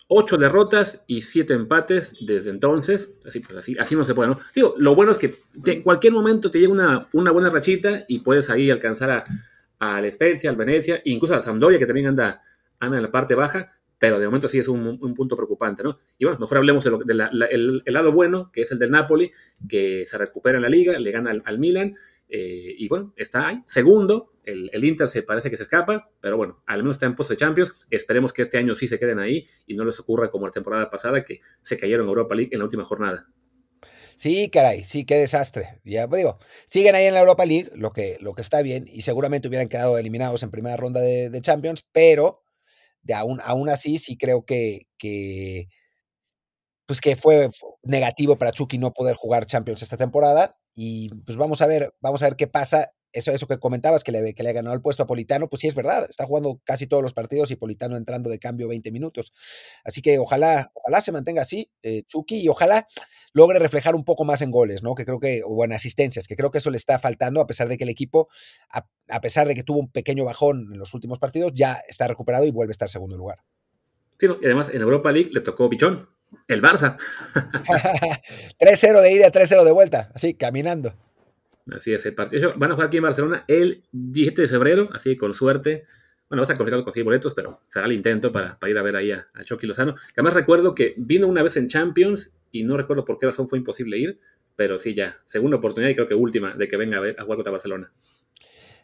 [0.08, 3.16] 8 derrotas y 7 empates desde entonces.
[3.26, 4.40] Así, pues así, así no se puede, ¿no?
[4.54, 5.34] Digo, lo bueno es que
[5.66, 9.24] en cualquier momento te llega una, una buena rachita y puedes ahí alcanzar a,
[9.80, 12.44] a la al Venecia, incluso a la Sampdoria, que también anda,
[12.80, 15.98] anda en la parte baja, pero de momento sí es un, un punto preocupante, ¿no?
[16.18, 17.14] Y bueno, mejor hablemos del de
[17.52, 19.32] el, el, lado bueno, que es el del Napoli,
[19.68, 21.96] que se recupera en la liga, le gana al Milan,
[22.36, 24.32] eh, y bueno, está ahí, segundo.
[24.44, 27.38] El, Inter se parece que se escapa, pero bueno, al menos está en post de
[27.38, 27.76] Champions.
[27.92, 30.90] Esperemos que este año sí se queden ahí y no les ocurra como la temporada
[30.90, 33.28] pasada que se cayeron en Europa League en la última jornada.
[34.16, 35.80] Sí, caray, sí, qué desastre.
[35.86, 38.86] Ya pues, digo, siguen ahí en la Europa League, lo que, lo que está bien,
[38.92, 42.44] y seguramente hubieran quedado eliminados en primera ronda de, Champions, pero
[43.04, 45.68] de aún, aún así sí creo que, que,
[46.88, 47.50] pues que fue
[47.84, 52.22] negativo para Chucky no poder jugar Champions esta temporada y pues vamos a ver, vamos
[52.22, 55.04] a ver qué pasa eso, eso que comentabas, que le, que le ganado el puesto
[55.04, 58.30] a Politano, pues sí es verdad, está jugando casi todos los partidos y Politano entrando
[58.30, 59.32] de cambio 20 minutos.
[59.84, 62.88] Así que ojalá, ojalá se mantenga así, eh, Chucky, y ojalá
[63.32, 64.96] logre reflejar un poco más en goles, ¿no?
[64.96, 67.70] Que creo que, o en asistencias, que creo que eso le está faltando, a pesar
[67.70, 68.30] de que el equipo,
[68.72, 72.08] a, a pesar de que tuvo un pequeño bajón en los últimos partidos, ya está
[72.08, 73.44] recuperado y vuelve a estar segundo lugar.
[74.20, 76.10] Sí, y además en Europa League le tocó Pichón,
[76.48, 76.98] el Barça.
[78.60, 80.94] 3-0 de ida, 3-0 de vuelta, así, caminando.
[81.72, 82.54] Así es, el partido.
[82.58, 85.86] Van a jugar aquí en Barcelona el 17 de febrero, así con suerte.
[86.30, 88.82] Bueno, va a estar complicado conseguir boletos, pero será el intento para, para ir a
[88.82, 89.96] ver ahí a, a Chucky Lozano.
[89.96, 93.48] Que además recuerdo que vino una vez en Champions y no recuerdo por qué razón
[93.48, 94.20] fue imposible ir,
[94.56, 97.24] pero sí, ya, segunda oportunidad y creo que última de que venga a, ver, a
[97.24, 97.92] jugar contra Barcelona.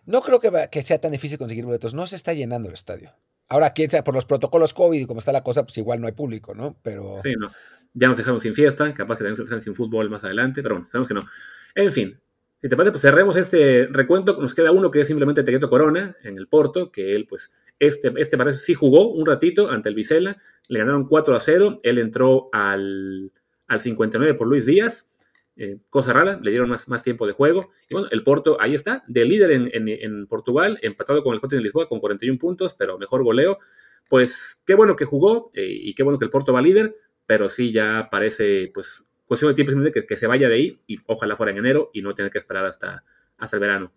[0.05, 3.13] No creo que, que sea tan difícil conseguir boletos, no se está llenando el estadio.
[3.49, 6.07] Ahora, quién sabe, por los protocolos COVID y como está la cosa, pues igual no
[6.07, 6.77] hay público, ¿no?
[6.83, 7.17] Pero.
[7.23, 7.51] Sí, no.
[7.93, 10.75] Ya nos dejaron sin fiesta, capaz que también nos dejan sin fútbol más adelante, pero
[10.75, 11.25] bueno, sabemos que no.
[11.73, 12.19] En fin,
[12.61, 14.39] si te parece, pues cerremos este recuento.
[14.39, 18.13] Nos queda uno que es simplemente Tequeto Corona en el Porto, que él, pues, este,
[18.17, 20.37] este parece sí jugó un ratito ante el Vicela,
[20.67, 23.31] le ganaron 4 a 0, él entró al,
[23.67, 25.09] al 59 por Luis Díaz,
[25.61, 27.71] eh, cosa rara, le dieron más, más, tiempo de juego.
[27.89, 31.57] Y bueno, el Porto ahí está, de líder en, en, Portugal, empatado con el Sporting
[31.57, 33.59] de Lisboa con 41 puntos, pero mejor goleo.
[34.07, 36.95] Pues qué bueno que jugó eh, y qué bueno que el Porto va líder,
[37.25, 40.97] pero sí ya parece pues cuestión de tiempo que, que se vaya de ahí y
[41.07, 43.03] ojalá fuera en enero y no tenga que esperar hasta,
[43.37, 43.93] hasta el verano.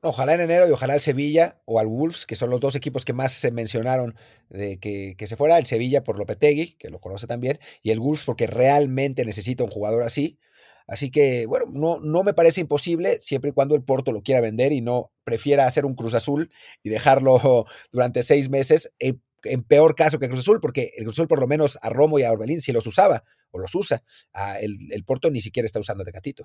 [0.00, 3.04] Ojalá en enero y ojalá el Sevilla o al Wolves, que son los dos equipos
[3.04, 4.14] que más se mencionaron
[4.48, 5.58] de que, que, se fuera.
[5.58, 9.70] El Sevilla por Lopetegui, que lo conoce también, y el Wolves porque realmente necesita un
[9.70, 10.38] jugador así.
[10.86, 14.40] Así que, bueno, no, no me parece imposible siempre y cuando el Porto lo quiera
[14.40, 16.50] vender y no prefiera hacer un Cruz Azul
[16.82, 21.16] y dejarlo durante seis meses, en, en peor caso que Cruz Azul, porque el Cruz
[21.16, 24.02] Azul por lo menos a Romo y a Orbelín sí los usaba o los usa.
[24.34, 26.44] A el, el, Porto ni siquiera está usando a Tecatito.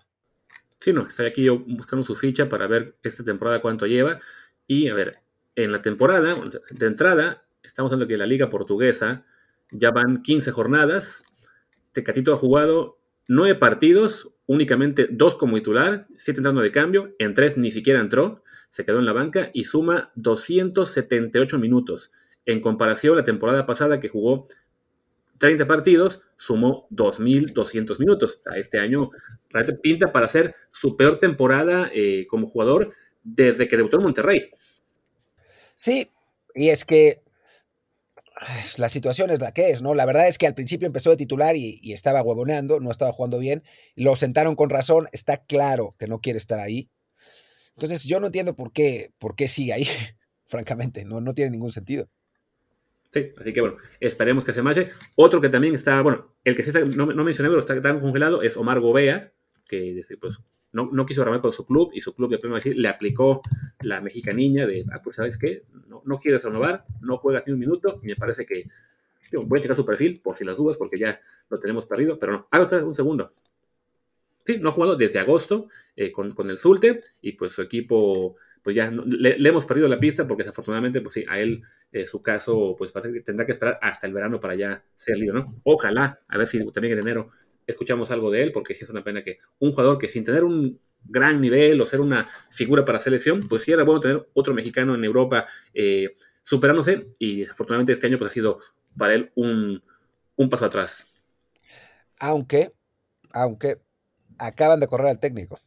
[0.77, 4.19] Sí, no, estoy aquí yo buscando su ficha para ver esta temporada cuánto lleva.
[4.65, 5.19] Y a ver,
[5.55, 6.35] en la temporada,
[6.69, 9.25] de entrada, estamos hablando que la Liga Portuguesa
[9.71, 11.25] ya van 15 jornadas.
[11.91, 12.98] Tecatito ha jugado
[13.29, 18.43] nueve partidos, únicamente dos como titular, siete entrando de cambio, en tres ni siquiera entró,
[18.71, 22.11] se quedó en la banca y suma 278 minutos.
[22.45, 24.47] En comparación, la temporada pasada que jugó
[25.37, 28.41] 30 partidos, sumó 2.200 minutos.
[28.55, 29.11] Este año
[29.81, 32.91] pinta para ser su peor temporada eh, como jugador
[33.23, 34.49] desde que debutó en Monterrey.
[35.75, 36.11] Sí,
[36.55, 37.21] y es que
[38.77, 39.93] la situación es la que es, ¿no?
[39.93, 43.39] La verdad es que al principio empezó de titular y, estaba huevoneando, no estaba jugando
[43.39, 43.63] bien.
[43.95, 46.89] Lo sentaron con razón, está claro que no quiere estar ahí.
[47.75, 49.87] Entonces yo no entiendo por qué, por qué sigue ahí,
[50.45, 52.09] francamente, no, no tiene ningún sentido.
[53.11, 54.89] Sí, así que bueno, esperemos que se marche.
[55.15, 57.99] Otro que también está, bueno, el que sí está, no, no mencioné, pero está tan
[57.99, 59.33] congelado es Omar Gobea,
[59.67, 60.37] que pues,
[60.71, 63.41] no, no, quiso renovar con su club y su club de primero decir le aplicó
[63.81, 65.63] la mexicaniña de, ah, pues, ¿sabes qué?
[66.09, 68.67] No, quieres renovar, no juegas ni un minuto, me parece que
[69.29, 72.17] digo, voy a checar su perfil por si las dudas, porque ya lo tenemos perdido,
[72.17, 73.31] pero no, hago un segundo.
[74.43, 78.37] Sí, no ha jugado desde agosto eh, con, con, el Zulte y pues su equipo,
[78.63, 82.07] pues ya le, le, hemos perdido la pista porque desafortunadamente, pues sí, a él, eh,
[82.07, 85.61] su caso, pues que tendrá que esperar hasta el verano para ya ser libre, ¿no?
[85.63, 87.29] Ojalá, a ver si también en enero
[87.67, 90.43] escuchamos algo de él, porque sí es una pena que un jugador que sin tener
[90.43, 94.53] un gran nivel o ser una figura para selección, pues sí era bueno tener otro
[94.53, 98.59] mexicano en Europa eh, superándose y desafortunadamente este año pues ha sido
[98.97, 99.83] para él un,
[100.35, 101.05] un paso atrás.
[102.19, 102.73] Aunque,
[103.31, 103.81] aunque
[104.37, 105.59] acaban de correr al técnico.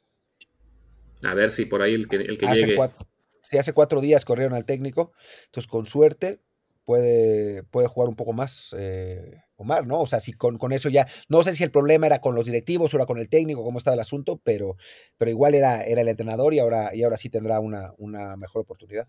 [1.24, 2.76] A ver si por ahí el que, el que hace llegue.
[2.76, 3.06] Cuatro,
[3.42, 5.12] sí, hace cuatro días corrieron al técnico,
[5.46, 6.40] entonces con suerte
[6.84, 10.00] puede, puede jugar un poco más eh, Omar, ¿no?
[10.00, 12.46] O sea, si con, con, eso ya, no sé si el problema era con los
[12.46, 14.76] directivos o era con el técnico, cómo estaba el asunto, pero,
[15.18, 18.62] pero igual era, era el entrenador y ahora, y ahora sí tendrá una, una mejor
[18.62, 19.06] oportunidad.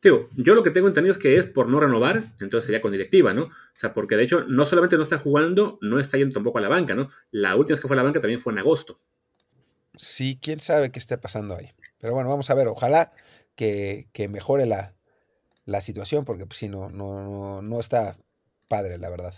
[0.00, 2.90] Tío, yo lo que tengo entendido es que es por no renovar, entonces sería con
[2.90, 3.44] directiva, ¿no?
[3.44, 6.60] O sea, porque de hecho no solamente no está jugando, no está yendo tampoco a
[6.60, 7.10] la banca, ¿no?
[7.30, 9.00] La última vez que fue a la banca también fue en agosto.
[9.96, 11.70] Sí, quién sabe qué esté pasando ahí.
[12.00, 13.12] Pero bueno, vamos a ver, ojalá
[13.54, 14.94] que, que mejore la,
[15.64, 18.16] la situación, porque pues, sí, no, no, no, no está
[18.68, 19.34] padre, la verdad.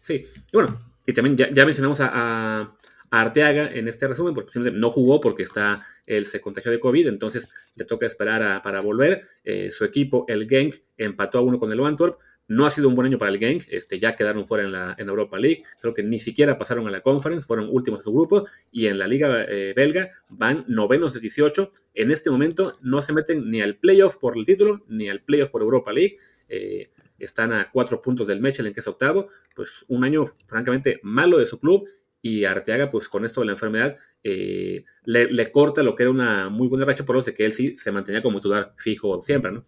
[0.00, 2.76] Sí, y bueno, y también ya, mencionamos a,
[3.10, 7.48] Arteaga en este resumen, porque no jugó porque está, él se contagió de COVID, entonces
[7.76, 9.22] le toca esperar para volver.
[9.44, 12.18] Eh, su equipo, el Genk, empató a uno con el Antwerp.
[12.46, 14.96] No ha sido un buen año para el Genk, este, ya quedaron fuera en la
[14.98, 18.46] Europa League, creo que ni siquiera pasaron a la Conference, fueron últimos de su grupo,
[18.70, 21.70] y en la Liga eh, Belga van novenos de 18.
[21.94, 25.50] En este momento no se meten ni al playoff por el título, ni al playoff
[25.50, 26.18] por Europa League.
[26.48, 31.38] Eh, están a cuatro puntos del Mechelen, que es octavo, pues un año francamente malo
[31.38, 31.88] de su club
[32.20, 36.48] y Arteaga, pues con esto de la enfermedad, eh, le, corta lo que era una
[36.48, 39.52] muy buena racha por los de que él sí se mantenía como titular fijo siempre,
[39.52, 39.66] ¿no?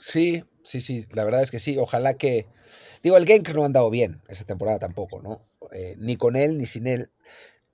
[0.00, 1.76] Sí, sí, sí, la verdad es que sí.
[1.78, 2.46] Ojalá que.
[3.02, 5.46] Digo, el Genk no ha andado bien esa temporada tampoco, ¿no?
[5.72, 7.10] Eh, ni con él ni sin él.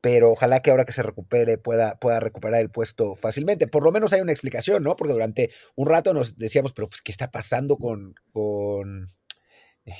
[0.00, 3.66] Pero ojalá que ahora que se recupere pueda, pueda recuperar el puesto fácilmente.
[3.66, 4.96] Por lo menos hay una explicación, ¿no?
[4.96, 9.08] Porque durante un rato nos decíamos, pero pues, ¿qué está pasando con, con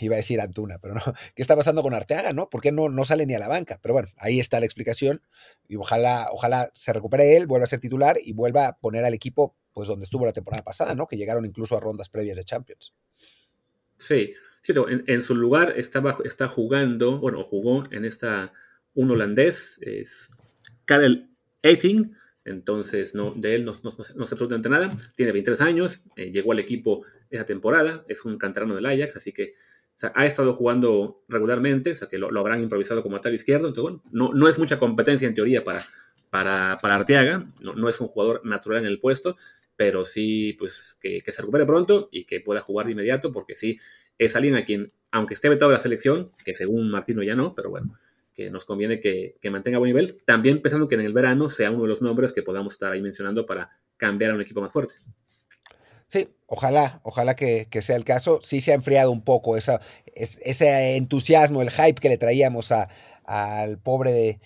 [0.01, 1.01] iba a decir Antuna, pero no,
[1.35, 2.51] ¿qué está pasando con Arteaga, no?
[2.51, 3.79] ¿Por qué no, no sale ni a la banca?
[3.83, 5.23] Pero bueno, ahí está la explicación
[5.69, 9.15] y ojalá, ojalá se recupere él, vuelva a ser titular y vuelva a poner al
[9.15, 11.07] equipo pues donde estuvo la temporada pasada, ¿no?
[11.07, 12.95] Que llegaron incluso a rondas previas de Champions.
[13.99, 18.55] Sí, cierto, en, su lugar estaba, está jugando, bueno, jugó en esta
[18.95, 20.31] un holandés, es
[20.87, 21.29] Karel
[21.61, 22.17] Eiting,
[22.47, 26.53] entonces no, de él no, no, se pregunta absolutamente nada, tiene 23 años, eh, llegó
[26.53, 29.53] al equipo esa temporada, es un canterano del Ajax, así que
[30.15, 33.69] ha estado jugando regularmente, o sea, que lo, habrán improvisado como tal izquierdo.
[33.69, 35.85] Entonces, bueno, no, no, es mucha competencia en teoría para,
[36.31, 39.37] para, para Arteaga, no, no, es un jugador natural en el puesto,
[39.77, 43.79] pero sí, pues, que, se recupere pronto y que pueda jugar de inmediato, porque sí,
[44.19, 47.55] es alguien a quien, aunque esté vetado de la selección, que según Martino ya no,
[47.55, 47.99] pero bueno,
[48.35, 51.71] que nos conviene que, que mantenga buen nivel, también pensando que en el verano sea
[51.71, 54.73] uno de los nombres que podamos estar ahí mencionando para cambiar a un equipo más
[54.73, 54.95] fuerte.
[56.09, 58.41] Sí, ojalá, ojalá que, sea el caso.
[58.43, 59.81] Sí se ha enfriado un poco esa,
[60.15, 62.73] ese entusiasmo, el hype que le traíamos
[63.25, 64.41] al pobre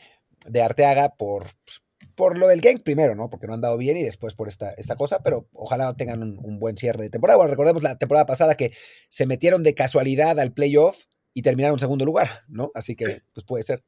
[0.47, 1.83] de, Arteaga por, pues,
[2.21, 3.31] por lo del gang primero, ¿no?
[3.31, 6.59] Porque no han dado bien y después por esta, esta cosa, pero ojalá tengan un,
[6.59, 7.39] buen cierre de temporada.
[7.39, 8.73] Bueno, recordemos la temporada pasada que
[9.09, 12.73] se metieron de casualidad al playoff y terminaron en segundo lugar, ¿no?
[12.75, 13.83] Así que, pues puede ser.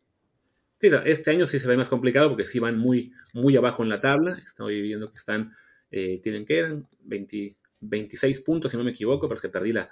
[0.81, 3.91] Sí, este año sí se ve más complicado porque sí van muy, muy abajo en
[3.91, 4.41] la tabla.
[4.47, 5.53] Estoy viendo que están,
[5.91, 9.75] eh, tienen que eran 20, 26 puntos, si no me equivoco, pero es que perdí
[9.75, 9.91] la,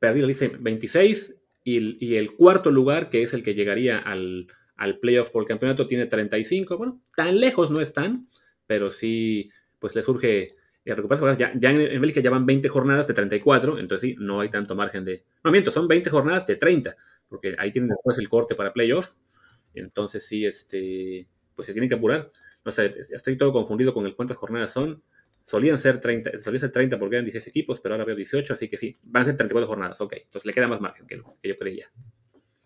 [0.00, 1.32] perdí la lista 26
[1.62, 5.86] y, el cuarto lugar, que es el que llegaría al, al playoff por el campeonato,
[5.86, 6.76] tiene 35.
[6.76, 8.28] Bueno, tan lejos no están,
[8.66, 10.54] pero sí, pues le surge
[10.84, 11.40] recuperarse.
[11.40, 14.74] Ya, ya en, Bélgica ya van 20 jornadas de 34, entonces sí, no hay tanto
[14.74, 15.24] margen de...
[15.42, 16.96] No, miento, son 20 jornadas de 30,
[17.28, 19.10] porque ahí tienen después el corte para playoff.
[19.74, 22.30] Entonces sí, este, pues se tienen que apurar.
[22.64, 25.02] No sé, estoy todo confundido con el cuántas jornadas son
[25.46, 28.68] solían ser 30, solían ser 30 porque eran 16 equipos, pero ahora veo 18, así
[28.68, 30.14] que sí, van a ser 34 jornadas, ok.
[30.16, 31.90] Entonces le queda más margen que, que yo creía.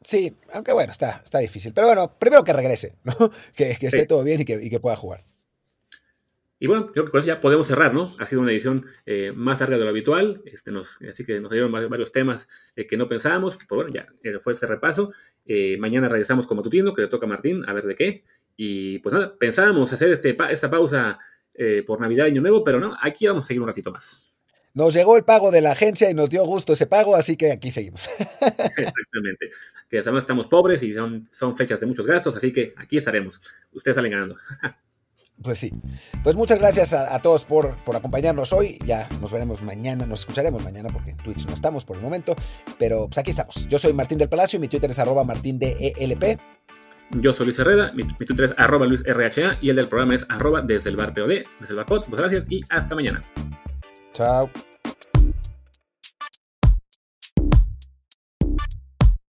[0.00, 1.72] Sí, aunque bueno, está, está difícil.
[1.74, 3.14] Pero bueno, primero que regrese, ¿no?
[3.54, 5.24] Que, que esté todo bien y que, y que, pueda jugar.
[6.58, 8.14] Y bueno, creo que con eso ya podemos cerrar, ¿no?
[8.18, 11.50] Ha sido una edición eh, más larga de lo habitual, este, nos, así que nos
[11.50, 13.56] dieron varios temas eh, que no pensábamos.
[13.56, 15.12] Pues bueno, ya eh, fue este repaso.
[15.78, 18.24] mañana regresamos con Matutino, que le toca a Martín, a ver de qué.
[18.56, 21.18] Y pues nada, pensábamos hacer este, esta pausa
[21.54, 24.29] eh, por Navidad y Año Nuevo, pero no, aquí vamos a seguir un ratito más.
[24.74, 27.52] Nos llegó el pago de la agencia y nos dio gusto ese pago, así que
[27.52, 28.08] aquí seguimos.
[28.76, 29.50] Exactamente.
[29.88, 33.40] Que además estamos pobres y son, son fechas de muchos gastos, así que aquí estaremos.
[33.72, 34.36] Ustedes salen ganando.
[35.42, 35.72] Pues sí.
[36.22, 38.78] Pues muchas gracias a, todos por, por, acompañarnos hoy.
[38.84, 42.36] Ya nos veremos mañana, nos escucharemos mañana porque en Twitch no estamos por el momento.
[42.78, 43.66] Pero pues aquí estamos.
[43.66, 45.78] Yo soy Martín del Palacio y mi Twitter es arroba martindelp.
[47.12, 50.60] Yo soy Luis Herrera, mi, Twitter es arroba LuisRHA y el del programa es arroba
[50.60, 52.06] desde el bar POD, desde el bar POD.
[52.08, 53.24] Muchas gracias y hasta mañana.
[54.12, 54.50] Chao.